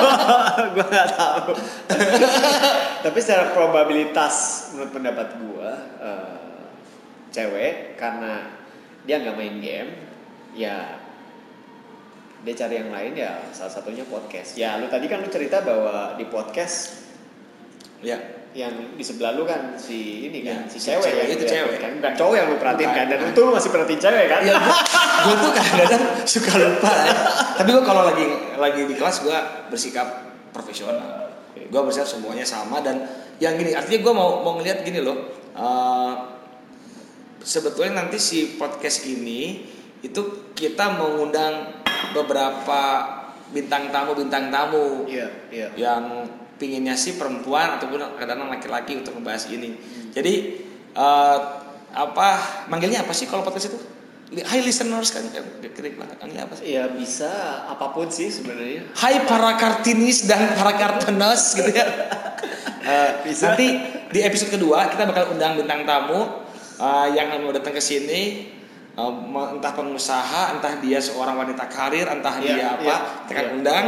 gua 0.74 0.86
nggak 0.86 1.08
tahu 1.12 1.50
tapi 3.00 3.18
secara 3.18 3.50
probabilitas 3.50 4.34
menurut 4.72 4.92
pendapat 4.92 5.28
gua 5.38 5.70
eh, 5.98 6.38
cewek 7.30 7.74
karena 7.94 8.48
dia 9.02 9.18
nggak 9.18 9.34
main 9.34 9.56
game 9.58 9.90
ya 10.52 10.98
dia 12.40 12.54
cari 12.54 12.78
yang 12.78 12.90
lain 12.90 13.12
ya 13.12 13.42
salah 13.50 13.72
satunya 13.72 14.04
podcast 14.04 14.54
ya 14.54 14.76
lu 14.76 14.86
tadi 14.86 15.04
kan 15.04 15.18
lu 15.18 15.28
cerita 15.28 15.60
bahwa 15.60 16.14
di 16.14 16.24
podcast 16.26 17.04
Ya. 17.96 18.20
yang 18.52 18.72
di 18.92 19.00
sebelah 19.00 19.32
lu 19.32 19.44
kan 19.44 19.72
si 19.74 20.28
ini 20.28 20.44
kan 20.44 20.64
Ya, 20.64 20.68
si 20.68 20.76
cewek, 20.78 21.00
cewek 21.02 21.16
ya 21.18 21.32
itu 21.32 21.44
cewek. 21.44 21.76
kan 21.76 21.90
bukan 21.96 22.12
cowok 22.14 22.34
yang 22.36 22.46
lu 22.46 22.56
perhatiin 22.56 22.88
Bukan, 22.88 22.98
kan 22.98 23.06
dan 23.08 23.18
itu 23.26 23.40
lu 23.40 23.50
masih 23.52 23.70
perhatiin 23.72 24.00
cewek 24.00 24.24
kan 24.28 24.40
Ya, 24.44 24.54
gue 25.18 25.34
tuh 25.34 25.50
kadang-kadang 25.50 26.02
suka 26.24 26.52
lupa 26.54 26.92
ya. 26.92 27.14
Tapi 27.56 27.68
gue 27.72 27.84
kalau 27.84 28.02
lagi 28.04 28.26
lagi 28.54 28.80
di 28.84 28.94
kelas 28.94 29.16
gue 29.20 29.38
bersikap 29.68 30.06
profesional. 30.52 31.25
Gue 31.68 31.80
bersikap 31.82 32.08
semuanya 32.08 32.46
sama 32.46 32.80
dan 32.80 33.02
yang 33.42 33.58
gini 33.60 33.76
artinya 33.76 34.00
gue 34.00 34.14
mau 34.14 34.40
mau 34.42 34.56
ngeliat 34.58 34.82
gini 34.86 35.00
loh. 35.02 35.18
eh, 35.56 36.12
sebetulnya 37.40 38.02
nanti 38.02 38.18
si 38.18 38.58
podcast 38.58 39.06
ini 39.06 39.62
itu 40.02 40.52
kita 40.52 40.98
mengundang 40.98 41.80
beberapa 42.12 42.80
bintang 43.54 43.88
tamu 43.94 44.18
bintang 44.18 44.50
tamu 44.50 45.06
iya 45.06 45.30
iya 45.48 45.70
yang 45.78 46.26
pinginnya 46.56 46.96
sih 46.96 47.20
perempuan 47.20 47.76
ataupun 47.76 48.16
kadang-kadang 48.16 48.48
laki-laki 48.48 48.96
untuk 48.96 49.16
membahas 49.16 49.48
ini. 49.52 49.76
Jadi 50.12 50.34
eh, 50.96 51.38
apa 51.96 52.28
manggilnya 52.68 53.04
apa 53.04 53.12
sih 53.12 53.28
kalau 53.28 53.44
podcast 53.44 53.72
itu? 53.72 53.78
Hai 54.26 54.58
listeners 54.58 55.14
kan 55.14 55.22
kira 55.30 55.94
banget 55.94 56.18
manggilnya 56.18 56.50
apa 56.50 56.54
sih? 56.58 56.74
ya 56.74 56.90
bisa 56.90 57.30
apa 57.70 57.94
pun 57.94 58.10
sih 58.10 58.26
sebenarnya 58.26 58.90
Hai 58.98 59.22
para 59.22 59.54
kartinis 59.54 60.26
dan 60.26 60.50
para 60.58 60.74
kartenes 60.74 61.54
gitu 61.54 61.70
ya. 61.70 61.86
Eh, 62.86 63.10
Bisa. 63.26 63.50
Nanti 63.50 63.66
di 64.14 64.22
episode 64.22 64.54
kedua 64.54 64.86
kita 64.86 65.10
bakal 65.10 65.34
undang 65.34 65.58
bintang 65.58 65.82
tamu 65.82 66.46
eh, 66.78 67.06
yang 67.18 67.34
mau 67.42 67.50
datang 67.50 67.74
ke 67.74 67.82
sini 67.82 68.46
eh, 68.94 69.12
entah 69.58 69.72
pengusaha, 69.74 70.54
entah 70.54 70.78
dia 70.78 71.02
seorang 71.02 71.34
wanita 71.34 71.66
karir, 71.66 72.06
entah 72.06 72.38
Iya, 72.38 72.46
dia 72.46 72.66
apa, 72.78 72.82
iya, 72.86 72.96
kita 73.26 73.30
akan 73.34 73.42
iya. 73.42 73.54
undang 73.58 73.84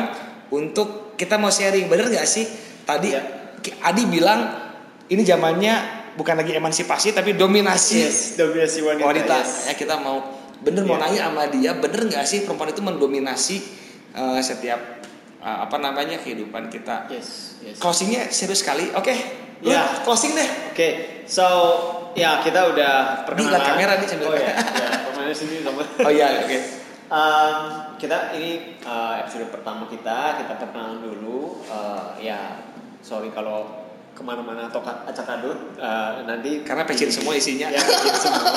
untuk 0.50 1.14
kita 1.14 1.38
mau 1.38 1.46
sharing. 1.46 1.86
Bener 1.86 2.10
nggak 2.10 2.26
sih? 2.26 2.46
Tadi 2.82 3.14
Iya. 3.14 3.22
Adi 3.86 4.02
bilang 4.06 4.40
ini 5.10 5.22
zamannya 5.22 5.97
bukan 6.18 6.34
lagi 6.34 6.52
emansipasi 6.52 7.14
tapi 7.14 7.32
dominasi 7.32 8.02
yes 8.02 8.18
dominasi 8.34 8.82
wanita, 8.82 9.06
wanita. 9.06 9.36
yes. 9.38 9.52
Ya 9.64 9.74
kita 9.74 9.94
mau 9.96 10.18
bener 10.58 10.82
mau 10.82 10.98
Iya. 10.98 11.06
nanya 11.06 11.20
sama 11.24 11.42
dia, 11.48 11.70
bener 11.72 12.00
nggak 12.04 12.26
sih 12.26 12.42
perempuan 12.42 12.68
itu 12.68 12.82
mendominasi 12.82 13.56
eh, 14.10 14.40
setiap 14.42 14.80
eh, 15.38 15.58
apa 15.60 15.78
namanya 15.78 16.18
kehidupan 16.18 16.66
kita? 16.66 17.06
yes 17.06 17.62
yes 17.62 17.78
Closingnya 17.78 18.26
serius 18.28 18.60
sekali. 18.60 18.90
Oke, 18.90 19.14
lu 19.60 19.70
Ya. 19.70 19.86
closing 20.02 20.34
deh. 20.34 20.50
Oke, 20.70 20.88
so 21.24 21.46
ya 22.12 22.42
kita 22.42 22.68
udah 22.68 23.22
lihat 23.30 23.62
kamera 23.64 23.92
nih 23.96 24.08
sambil- 24.08 24.28
Oh 24.28 24.34
ya, 24.34 24.50
ya 24.50 24.88
pemainnya 25.06 25.30
sini 25.32 25.62
sama. 25.62 25.82
Oh 26.06 26.10
iya, 26.10 26.42
oke. 26.42 26.58
Um, 27.08 27.56
kita 27.96 28.34
ini 28.34 28.76
uh, 28.82 29.16
episode 29.18 29.48
pertama 29.48 29.86
kita, 29.86 30.36
kita 30.36 30.52
perkenalan 30.56 31.00
dulu. 31.00 31.62
Uh, 31.64 32.12
ya, 32.18 32.60
sorry 33.00 33.30
kalau 33.30 33.87
ke 34.18 34.26
mana-mana 34.26 34.66
atau 34.66 34.82
acak 34.82 35.22
adut 35.30 35.78
uh, 35.78 36.26
nanti 36.26 36.66
Karena 36.66 36.82
passion 36.82 37.06
semua 37.06 37.38
isinya. 37.38 37.70
ya 37.70 37.78
semua. 38.18 38.50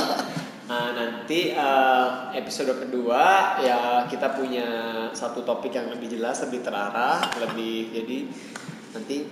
Uh, 0.65 0.89
nanti 0.95 1.51
uh, 1.53 2.31
episode 2.31 2.71
kedua 2.73 3.53
ya 3.59 4.07
kita 4.07 4.33
punya 4.33 4.65
satu 5.11 5.45
topik 5.45 5.69
yang 5.69 5.91
lebih 5.91 6.09
jelas, 6.09 6.41
lebih 6.41 6.65
terarah, 6.65 7.21
lebih 7.37 7.93
jadi 7.93 8.17
nanti 8.91 9.27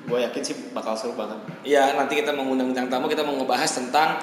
gue 0.00 0.18
yakin 0.18 0.42
sih 0.42 0.56
bakal 0.72 0.96
seru 0.96 1.12
banget. 1.14 1.38
Ya 1.62 1.94
nanti 1.94 2.18
kita 2.18 2.32
mengundang 2.32 2.72
bintang 2.72 2.88
tamu 2.88 3.06
kita 3.06 3.20
mau 3.20 3.36
ngebahas 3.36 3.68
tentang 3.68 4.16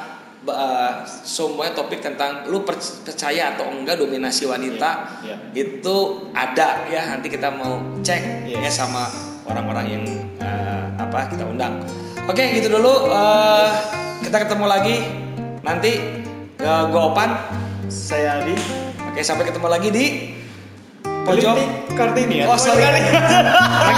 eh, 0.44 0.94
semuanya 1.06 1.78
topik 1.78 2.02
tentang 2.02 2.50
lu 2.50 2.66
per- 2.66 2.82
percaya 3.06 3.54
atau 3.54 3.70
enggak 3.70 4.02
dominasi 4.02 4.50
wanita 4.50 5.22
Iya, 5.22 5.38
itu 5.54 5.96
ada 6.34 6.90
ya 6.90 7.14
nanti 7.14 7.30
kita 7.30 7.54
mau 7.54 7.78
cek 8.02 8.50
Yes. 8.50 8.58
ya 8.58 8.72
sama 8.74 9.06
orang-orang 9.48 9.86
yang 9.88 10.04
eh, 10.44 10.84
apa 11.00 11.32
kita 11.32 11.44
undang. 11.48 11.82
Oke 12.28 12.44
gitu 12.60 12.68
dulu 12.68 13.10
eh, 13.12 13.68
kita 14.28 14.44
ketemu 14.44 14.66
lagi 14.68 14.98
nanti 15.64 16.24
uh, 16.64 16.84
gue 16.90 17.02
Opan. 17.02 17.30
Saya 17.88 18.44
Adi. 18.44 18.56
Oke 19.12 19.24
sampai 19.24 19.48
ketemu 19.48 19.68
lagi 19.72 19.90
di 19.90 20.06
pojok 21.04 21.56
Kartini 21.96 22.44
ya. 22.44 22.46
Oh 22.52 22.60
sorry 22.60 22.84
lagi 22.84 23.10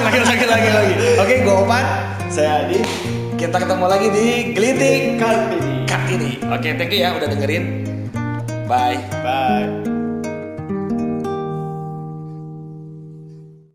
lagi 0.06 0.20
lagi 0.22 0.46
lagi 0.46 0.70
lagi. 0.70 0.96
Oke, 1.18 1.34
gue 1.46 1.56
Opan. 1.56 1.84
Saya 2.30 2.66
Adi. 2.66 2.80
Kita 3.40 3.56
ketemu 3.56 3.86
lagi 3.88 4.08
di 4.12 4.28
Gelitik 4.54 5.02
Kartini. 5.18 5.74
Kartini. 5.88 6.32
Oke, 6.52 6.70
thank 6.78 6.94
you 6.94 7.02
ya 7.02 7.16
udah 7.16 7.28
dengerin. 7.30 7.64
Bye. 8.70 9.02
Bye. 9.26 9.99